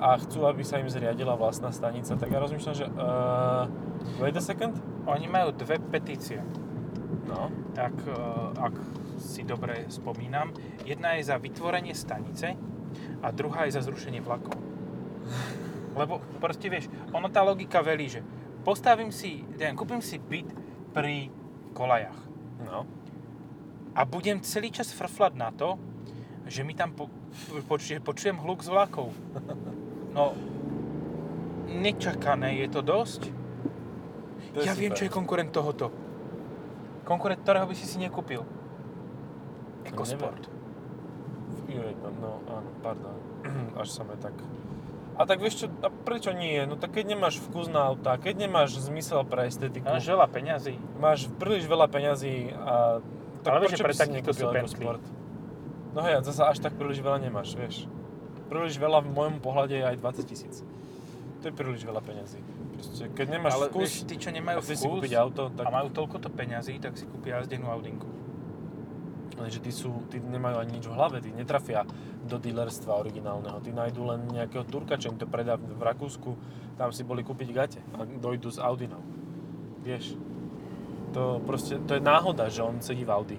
a 0.00 0.16
chcú, 0.16 0.48
aby 0.48 0.64
sa 0.64 0.80
im 0.80 0.88
zriadila 0.88 1.36
vlastná 1.36 1.68
stanica. 1.68 2.16
Tak 2.16 2.28
ja 2.32 2.40
rozmýšľam, 2.40 2.76
že... 2.80 2.88
Uh, 2.96 3.68
wait 4.24 4.32
a 4.32 4.40
second? 4.40 4.72
Oni 5.04 5.28
majú 5.28 5.52
dve 5.52 5.76
petície. 5.76 6.40
No. 7.28 7.46
tak 7.78 7.94
e, 8.10 8.12
ak 8.58 8.74
si 9.22 9.46
dobre 9.46 9.86
spomínam. 9.86 10.50
Jedna 10.82 11.14
je 11.14 11.30
za 11.30 11.38
vytvorenie 11.38 11.94
stanice 11.94 12.58
a 13.22 13.28
druhá 13.30 13.70
je 13.70 13.78
za 13.78 13.86
zrušenie 13.86 14.18
vlakov. 14.18 14.58
Lebo 16.00 16.24
proste 16.40 16.72
vieš, 16.72 16.88
ono 17.12 17.28
tá 17.28 17.44
logika 17.44 17.84
velí, 17.84 18.08
že 18.08 18.24
postavím 18.64 19.12
si, 19.12 19.44
neviem, 19.60 19.76
kúpim 19.76 20.00
si 20.00 20.16
byt 20.16 20.48
pri 20.96 21.28
kolajach 21.76 22.30
No. 22.60 22.84
a 23.96 24.04
budem 24.04 24.44
celý 24.44 24.68
čas 24.68 24.92
frflať 24.92 25.32
na 25.32 25.48
to, 25.48 25.80
že 26.44 26.60
mi 26.60 26.76
tam 26.76 26.92
po, 26.92 27.08
poč, 27.64 27.88
počujem 28.04 28.36
hluk 28.36 28.60
z 28.60 28.68
vlakov. 28.68 29.16
No, 30.12 30.36
nečakané 31.70 32.60
je 32.60 32.68
to 32.68 32.84
dosť. 32.84 33.32
To 34.52 34.58
je 34.60 34.66
ja 34.66 34.74
viem, 34.74 34.92
čo 34.92 35.06
je 35.06 35.12
konkurent 35.14 35.54
tohoto. 35.54 35.88
Konkurent, 37.06 37.40
ktorého 37.40 37.64
by 37.64 37.74
si 37.78 37.86
si 37.86 37.96
nekúpil. 37.96 38.42
EcoSport. 39.86 40.50
Joj, 41.70 41.94
no, 42.02 42.08
no, 42.18 42.30
áno, 42.50 42.70
pardon. 42.82 43.14
Až 43.80 43.88
sa 43.88 44.02
mi 44.02 44.18
tak... 44.18 44.34
A 45.20 45.28
tak 45.28 45.44
vieš 45.44 45.54
čo, 45.60 45.66
a 45.84 45.92
prečo 45.92 46.32
nie? 46.32 46.64
No 46.64 46.80
tak 46.80 46.96
keď 46.96 47.12
nemáš 47.12 47.44
vkus 47.44 47.68
na 47.68 47.84
auta, 47.84 48.16
keď 48.16 48.48
nemáš 48.48 48.80
zmysel 48.80 49.20
pre 49.28 49.52
estetiku, 49.52 49.84
Máš 49.84 50.08
veľa 50.08 50.24
peňazí. 50.32 50.80
máš 50.96 51.28
príliš 51.36 51.68
veľa 51.68 51.92
peňazí 51.92 52.56
a... 52.56 53.04
Tak 53.44 53.50
Ale 53.52 53.60
vieš, 53.68 53.76
že 53.76 53.84
pre 53.84 53.96
takýchto 53.96 54.32
sú 54.32 54.44
Bentley. 54.48 54.64
EcoSport? 54.64 55.04
No 55.92 56.00
hej, 56.08 56.14
a 56.16 56.20
zasa 56.24 56.48
až 56.48 56.64
tak 56.64 56.72
príliš 56.80 57.04
veľa 57.04 57.20
nemáš, 57.20 57.52
vieš. 57.52 57.84
Príliš 58.48 58.80
veľa 58.80 59.04
v 59.04 59.08
mojom 59.12 59.36
pohľade 59.44 59.76
je 59.76 59.84
aj 59.84 59.96
20 60.00 60.24
tisíc. 60.24 60.54
To 61.40 61.44
je 61.48 61.54
príliš 61.56 61.84
veľa 61.84 62.00
peňazí. 62.00 62.40
Proste, 62.76 63.04
keď 63.12 63.26
nemáš 63.28 63.52
Ale 63.60 63.66
vkus, 63.68 63.80
vieš, 63.80 63.94
tí, 64.08 64.14
čo 64.16 64.28
nemajú 64.32 64.58
vkus 64.64 64.72
si 64.72 64.88
kúpiť 64.88 65.12
auto, 65.20 65.42
tak... 65.52 65.64
a 65.64 65.68
majú 65.68 65.88
toľkoto 65.92 66.28
peňazí, 66.32 66.80
tak 66.80 66.96
si 66.96 67.04
kúpia 67.04 67.40
jazdenú 67.40 67.68
Audinku. 67.68 68.08
Lenže 69.40 69.64
tí, 69.64 69.72
sú, 69.72 70.04
tí 70.12 70.20
nemajú 70.20 70.60
ani 70.60 70.76
nič 70.76 70.84
v 70.84 70.94
hlave, 70.94 71.24
tí 71.24 71.32
netrafia 71.32 71.88
do 72.28 72.36
dealerstva 72.36 73.00
originálneho. 73.00 73.56
Tí 73.64 73.72
nájdú 73.72 74.04
len 74.04 74.28
nejakého 74.28 74.68
Turka, 74.68 75.00
čo 75.00 75.08
im 75.08 75.16
to 75.16 75.24
predá 75.24 75.56
v 75.56 75.80
Rakúsku, 75.80 76.36
tam 76.76 76.92
si 76.92 77.00
boli 77.02 77.24
kúpiť 77.24 77.48
gate 77.48 77.80
a 77.96 78.04
dojdu 78.04 78.52
s 78.52 78.60
Audinou. 78.60 79.00
Vieš, 79.80 80.12
to 81.16 81.40
proste, 81.42 81.80
to 81.88 81.96
je 81.96 82.02
náhoda, 82.04 82.52
že 82.52 82.60
on 82.60 82.84
sedí 82.84 83.02
v 83.02 83.10
Audi. 83.16 83.38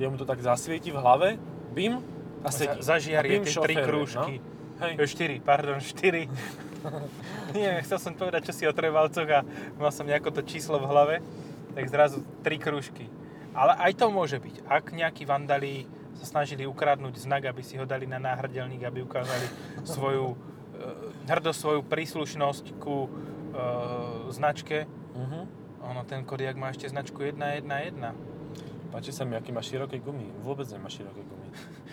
Jemu 0.00 0.16
to 0.16 0.26
tak 0.26 0.40
zasvieti 0.40 0.90
v 0.90 0.98
hlave, 0.98 1.28
bim, 1.76 2.00
a 2.40 2.48
sedí. 2.48 2.80
Za, 2.80 2.96
zažiarie 2.98 3.44
tie 3.44 3.54
tri 3.60 3.76
krúžky. 3.78 4.40
No? 4.40 4.52
Hej, 4.74 4.92
No? 4.98 5.06
4, 5.06 5.38
pardon, 5.44 5.78
4. 5.78 6.26
Nie, 7.56 7.78
chcel 7.86 7.98
som 8.02 8.12
povedať, 8.16 8.50
čo 8.50 8.52
si 8.52 8.64
o 8.66 8.74
trojvalcoch 8.74 9.28
a 9.30 9.40
mal 9.78 9.94
som 9.94 10.04
nejako 10.08 10.34
to 10.34 10.42
číslo 10.42 10.82
v 10.82 10.88
hlave, 10.90 11.14
tak 11.78 11.84
zrazu 11.86 12.26
tri 12.42 12.58
krúžky. 12.58 13.06
Ale 13.54 13.72
aj 13.78 13.92
to 13.94 14.06
môže 14.10 14.38
byť. 14.42 14.66
Ak 14.66 14.90
nejakí 14.90 15.22
vandali 15.24 15.86
sa 16.18 16.26
snažili 16.26 16.66
ukradnúť 16.66 17.14
znak, 17.18 17.46
aby 17.46 17.62
si 17.62 17.78
ho 17.78 17.86
dali 17.86 18.06
na 18.06 18.18
náhrdelník, 18.18 18.82
aby 18.82 19.02
ukázali 19.02 19.46
svoju, 19.86 20.34
e, 20.34 20.36
hrdosť, 21.26 21.58
svoju 21.58 21.80
príslušnosť 21.86 22.64
ku 22.78 23.06
e, 23.06 23.08
značke. 24.30 24.86
uh-huh. 24.86 25.44
Ono, 25.84 26.00
ten 26.08 26.24
Kodiak 26.24 26.56
má 26.56 26.72
ešte 26.72 26.88
značku 26.88 27.22
1.1.1. 27.22 27.94
Páči 28.88 29.10
sa 29.10 29.26
mi, 29.26 29.34
aký 29.34 29.50
má 29.50 29.58
široké 29.58 29.98
gumy. 29.98 30.30
Vôbec 30.40 30.70
nemá 30.70 30.86
široké 30.86 31.22
gumy. 31.26 31.48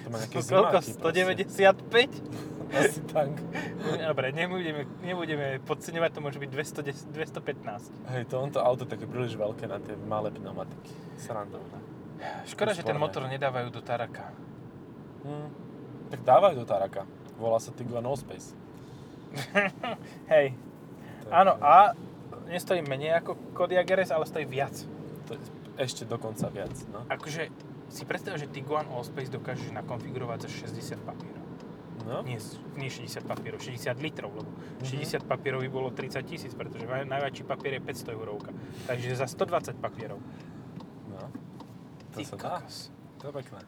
To 0.05 0.07
má 0.13 0.17
nejaké 0.21 0.37
Koľko? 0.45 0.79
zimáky 0.79 0.93
proste. 0.97 1.01
195? 1.01 2.60
Asi 2.71 3.03
tak. 3.03 3.35
Dobre, 3.83 4.31
nebudeme, 4.31 4.87
nebudeme 5.03 5.59
podceňovať, 5.63 6.09
to 6.15 6.19
môže 6.23 6.39
byť 6.39 6.49
210, 6.49 7.11
215. 7.11 7.91
Hej, 8.15 8.23
to 8.31 8.35
to 8.47 8.59
auto 8.63 8.87
také 8.87 9.03
príliš 9.03 9.35
veľké 9.35 9.67
na 9.67 9.77
tie 9.83 9.95
malé 10.07 10.31
pneumatiky. 10.31 10.91
Srandovné. 11.19 11.79
Škoda, 12.47 12.71
že 12.71 12.85
ten 12.85 12.95
motor 12.95 13.25
nedávajú 13.27 13.73
do 13.73 13.81
Taraka. 13.81 14.31
Hm. 15.25 15.49
Tak 16.13 16.19
dávajú 16.21 16.55
do 16.61 16.65
Taraka. 16.65 17.03
Volá 17.35 17.57
sa 17.57 17.73
Tiguan 17.73 18.05
Allspace. 18.05 18.53
Hej. 20.33 20.53
To 20.53 21.27
je- 21.27 21.33
Áno, 21.33 21.57
a 21.59 21.95
nestojí 22.47 22.83
menej 22.83 23.19
ako 23.19 23.55
Kodiaq 23.55 23.87
RS, 23.87 24.11
ale 24.11 24.25
stojí 24.27 24.45
viac. 24.45 24.75
To 25.27 25.35
je 25.35 25.41
ešte 25.79 26.03
dokonca 26.05 26.51
viac, 26.51 26.73
no. 26.91 27.07
Akože 27.09 27.49
si 27.89 28.03
predstav, 28.05 28.37
že 28.37 28.47
Tiguan 28.47 28.87
Allspace 28.91 29.31
dokážeš 29.31 29.73
nakonfigurovať 29.73 30.45
za 30.47 30.49
60 30.69 31.01
papierov. 31.03 31.40
No, 32.11 32.19
Nie, 32.21 32.35
nie 32.75 32.91
60 32.91 33.23
papierov, 33.23 33.57
60 33.57 33.95
litrov, 33.97 34.35
lebo 34.35 34.51
Mhm. 34.51 34.83
60 34.83 35.23
papierov 35.23 35.61
by 35.61 35.69
bolo 35.69 35.89
30 35.89 36.21
tisíc, 36.21 36.51
pretože 36.51 36.83
naj- 36.83 37.07
najväčší 37.07 37.43
papier 37.45 37.73
je 37.73 37.81
500 37.81 38.11
eurovka. 38.11 38.51
Takže 38.83 39.15
za 39.15 39.25
120 39.25 39.75
papierov. 39.77 40.19
no. 41.09 41.31
To 42.11 42.17
Ty 42.17 42.23
sa 42.25 42.35
kokos. 42.35 42.91
To 43.17 43.27
je 43.27 43.33
pekné. 43.33 43.61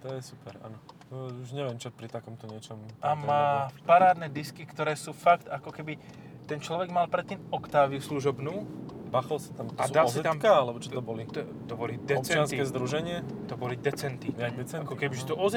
To 0.00 0.08
je 0.10 0.20
super, 0.22 0.56
áno. 0.60 0.76
No, 1.08 1.28
už 1.34 1.50
neviem, 1.50 1.76
čo 1.76 1.88
pri 1.88 2.06
takomto 2.06 2.44
niečom... 2.46 2.76
A 3.00 3.12
má 3.14 3.44
parádne 3.82 4.28
disky, 4.28 4.62
ktoré 4.62 4.94
sú 4.94 5.10
fakt 5.10 5.44
ako 5.46 5.68
keby 5.70 5.96
ten 6.44 6.58
človek 6.58 6.88
mal 6.88 7.06
predtým 7.06 7.40
Octaviu 7.50 7.98
služobnú 7.98 8.64
Bachol 9.10 9.42
sa 9.42 9.50
tam, 9.52 9.66
to 9.66 9.74
A 9.74 9.90
dal 9.90 10.06
si 10.06 10.22
tam- 10.22 10.38
OZ-ka, 10.38 10.52
alebo 10.54 10.78
čo 10.78 10.88
to 10.88 11.02
boli? 11.02 11.26
To, 11.26 11.42
to 11.66 11.74
boli 11.74 11.98
Občianske 11.98 12.30
decenty. 12.54 12.70
združenie? 12.70 13.16
To 13.50 13.58
boli 13.58 13.74
decenty. 13.74 14.30
Jak 14.30 14.54
decenty? 14.54 14.86
Ako 14.86 14.94
keby, 14.94 15.14
že 15.18 15.26
to 15.26 15.34
no. 15.34 15.50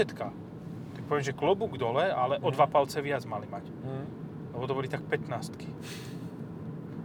Tak 1.04 1.12
poviem, 1.12 1.26
že 1.28 1.36
klobúk 1.36 1.76
dole, 1.76 2.08
ale 2.08 2.40
o 2.40 2.48
Mhm. 2.48 2.56
dva 2.56 2.66
palce 2.66 3.04
viac 3.04 3.28
mali 3.28 3.44
mať. 3.44 3.68
Hm. 3.68 4.06
Lebo 4.56 4.64
to 4.64 4.74
boli 4.74 4.88
tak 4.88 5.04
15 5.04 5.68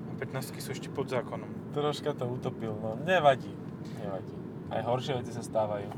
A 0.06 0.12
15 0.14 0.62
sú 0.62 0.70
ešte 0.70 0.86
pod 0.86 1.10
zákonom. 1.10 1.74
Troška 1.74 2.14
to 2.14 2.30
utopil, 2.30 2.78
no. 2.78 2.94
Nevadí. 3.02 3.50
Nevadí. 3.98 4.34
Aj 4.70 4.82
horšie 4.86 5.18
veci 5.18 5.34
sa 5.34 5.42
stávajú. 5.42 5.90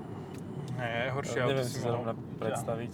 Nie, 0.80 1.12
horšie 1.12 1.44
auto 1.44 1.60
si 1.60 1.76
zrovna 1.76 2.16
predstaviť. 2.40 2.92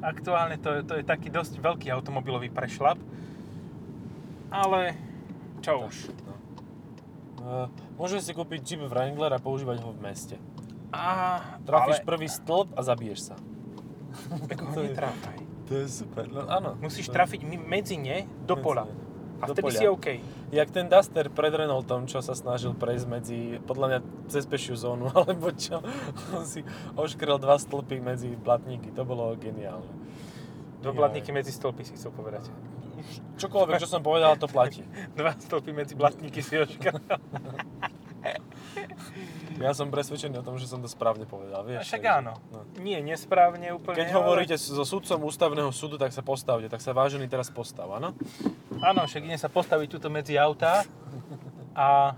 Aktuálne 0.00 0.56
to, 0.56 0.80
to 0.84 0.94
je 0.96 1.04
taký 1.04 1.28
dosť 1.28 1.60
veľký 1.60 1.92
automobilový 1.92 2.48
prešlap. 2.48 2.96
Ale 4.48 4.94
čo 5.60 5.84
už. 5.84 6.14
No. 6.24 6.34
Uh, 7.36 7.66
môžeš 7.98 8.24
si 8.24 8.32
kúpiť 8.32 8.60
Jeep 8.62 8.82
Wrangler 8.88 9.32
a 9.32 9.40
používať 9.42 9.84
ho 9.84 9.90
v 9.92 10.00
meste. 10.00 10.36
A, 10.94 11.42
Trafíš 11.66 12.00
ale 12.00 12.06
prvý 12.06 12.28
stĺp 12.30 12.72
a 12.72 12.80
zabiješ 12.80 13.32
sa. 13.32 13.36
tak 14.50 14.58
ho 14.62 14.70
netráfaj. 14.74 15.38
To 15.66 15.72
je 15.74 15.86
super. 15.90 16.24
No 16.30 16.46
áno. 16.46 16.78
Musíš 16.78 17.10
To- 17.10 17.16
trafiť 17.16 17.42
medzi 17.66 17.98
ne 17.98 18.24
do 18.46 18.54
medzi 18.54 18.64
pola. 18.64 18.84
ne. 18.86 18.94
A 19.36 19.52
vtedy 19.52 19.68
si 19.68 19.84
OK. 19.84 20.06
Jak 20.48 20.72
ten 20.72 20.88
Duster 20.88 21.28
pred 21.28 21.52
Renaultom, 21.52 22.08
čo 22.08 22.24
sa 22.24 22.32
snažil 22.32 22.72
prejsť 22.72 23.04
medzi, 23.04 23.60
podľa 23.68 23.86
mňa 23.92 23.98
cez 24.32 24.48
pešiu 24.48 24.80
zónu, 24.80 25.12
alebo 25.18 25.52
čo, 25.52 25.84
on 26.32 26.48
si 26.48 26.64
oškrel 26.96 27.36
dva 27.36 27.60
stĺpy 27.60 28.00
medzi 28.00 28.32
blatníky, 28.32 28.96
to 28.96 29.04
bolo 29.04 29.36
geniálne. 29.36 29.92
Dva 30.80 30.92
blatníky 30.96 31.36
medzi 31.36 31.52
stĺpy 31.52 31.84
si 31.84 31.92
chcel 32.00 32.16
povedať. 32.16 32.48
Čokoľvek, 33.36 33.76
čo 33.76 33.88
som 33.90 34.00
povedal, 34.00 34.40
to 34.40 34.48
platí. 34.48 34.80
Dva 35.20 35.36
stĺpy 35.36 35.70
medzi 35.76 35.92
blatníky 35.92 36.40
si 36.40 36.56
oškal. 36.56 36.96
Ja 39.56 39.72
som 39.72 39.88
presvedčený 39.88 40.40
o 40.40 40.44
tom, 40.44 40.60
že 40.60 40.68
som 40.68 40.84
to 40.84 40.88
správne 40.88 41.24
povedal, 41.24 41.64
vieš. 41.64 41.88
Však 41.88 42.02
takže, 42.04 42.18
áno. 42.20 42.32
No. 42.52 42.60
Nie, 42.80 43.00
nesprávne 43.00 43.72
úplne. 43.72 43.96
Keď 43.96 44.08
ale- 44.12 44.18
hovoríte 44.20 44.56
so 44.60 44.84
sudcom 44.84 45.24
ústavného 45.24 45.70
súdu, 45.72 45.96
tak 45.96 46.12
sa 46.12 46.20
postavte, 46.20 46.68
tak 46.68 46.84
sa 46.84 46.92
vážený 46.92 47.26
teraz 47.28 47.48
postav, 47.48 47.88
áno? 47.88 48.12
Áno, 48.84 49.00
však 49.08 49.24
ide 49.24 49.38
sa 49.40 49.48
postaviť 49.48 49.88
tuto 49.88 50.08
medzi 50.12 50.36
autá 50.36 50.84
a... 51.72 52.12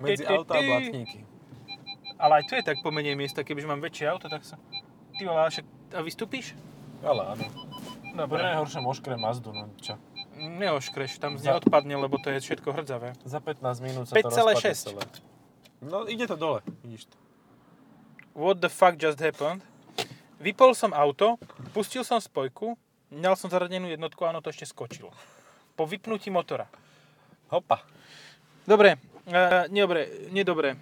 Medzi 0.00 0.24
auta 0.28 0.56
a 0.56 0.60
blatníky. 0.60 1.24
Ale 2.20 2.38
aj 2.38 2.44
tu 2.46 2.52
je 2.54 2.62
tak 2.62 2.78
pomenej 2.84 3.16
miesta, 3.16 3.42
kebyže 3.42 3.66
mám 3.66 3.80
väčšie 3.80 4.04
auto, 4.08 4.28
tak 4.28 4.44
sa... 4.44 4.60
Ty 5.16 5.22
vole, 5.26 5.40
ale 5.42 5.50
však... 5.50 5.66
A 5.92 6.00
vystúpiš? 6.00 6.56
Ale 7.02 7.36
áno. 7.36 7.44
Dobre. 8.12 8.44
najhoršom 8.44 8.84
oškre 8.84 9.16
Mazdu, 9.16 9.56
no 9.56 9.72
čo. 9.80 9.96
Neoškreš, 10.52 11.16
tam 11.16 11.40
z 11.40 11.48
neodpadne, 11.48 11.96
lebo 11.96 12.20
to 12.20 12.28
je 12.28 12.44
všetko 12.44 12.76
hrdzavé. 12.76 13.16
Za 13.24 13.40
15 13.40 13.80
minút 13.80 14.04
sa 14.08 14.20
to 14.20 14.28
5,6. 14.28 14.28
rozpadne 14.28 14.60
celé. 14.76 15.02
No 15.82 16.04
ide 16.06 16.28
to 16.28 16.36
dole, 16.36 16.60
vidíš 16.84 17.08
to. 17.08 17.16
What 18.36 18.60
the 18.60 18.68
fuck 18.68 19.00
just 19.00 19.18
happened? 19.18 19.64
Vypol 20.42 20.74
som 20.74 20.90
auto, 20.92 21.38
pustil 21.70 22.02
som 22.02 22.18
spojku, 22.18 22.74
dal 23.12 23.38
som 23.38 23.46
zaradenú 23.46 23.86
jednotku 23.88 24.24
a 24.26 24.34
ono 24.34 24.42
to 24.42 24.50
ešte 24.50 24.66
skočilo. 24.66 25.14
Po 25.78 25.86
vypnutí 25.86 26.28
motora. 26.34 26.66
Hopa. 27.52 27.84
Dobre, 28.66 28.98
uh, 29.30 29.66
nedobre, 29.70 30.30
nedobre. 30.34 30.74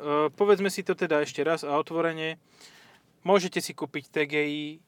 Uh, 0.00 0.32
povedzme 0.32 0.72
si 0.72 0.80
to 0.80 0.96
teda 0.96 1.20
ešte 1.20 1.44
raz 1.44 1.60
a 1.60 1.76
otvorene. 1.76 2.40
Môžete 3.20 3.60
si 3.60 3.76
kúpiť 3.76 4.08
TGI 4.08 4.80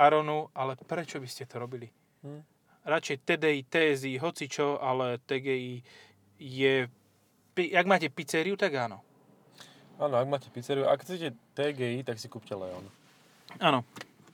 Aronu, 0.00 0.48
ale 0.56 0.76
prečo 0.80 1.20
by 1.20 1.28
ste 1.28 1.44
to 1.44 1.60
robili? 1.60 1.92
Hm. 2.26 2.42
Radšej 2.86 3.16
TDI, 3.22 3.62
TSI, 3.66 4.18
hocičo, 4.18 4.82
ale 4.82 5.18
TGI 5.22 5.82
je... 6.38 6.74
Jak 7.56 7.86
máte 7.86 8.10
pizzeriu, 8.10 8.58
tak 8.58 8.74
áno. 8.74 9.02
Áno, 9.96 10.14
ak 10.20 10.28
máte 10.28 10.48
pizzeriu, 10.50 10.86
ak 10.90 11.02
chcete 11.02 11.32
TGI, 11.56 12.04
tak 12.04 12.20
si 12.20 12.28
kúpte 12.28 12.52
Leon. 12.52 12.84
Áno, 13.62 13.86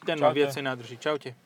ten 0.03 0.19
má 0.19 0.35
viacej 0.35 0.65
nádrží. 0.65 0.99
Čaute. 0.99 1.37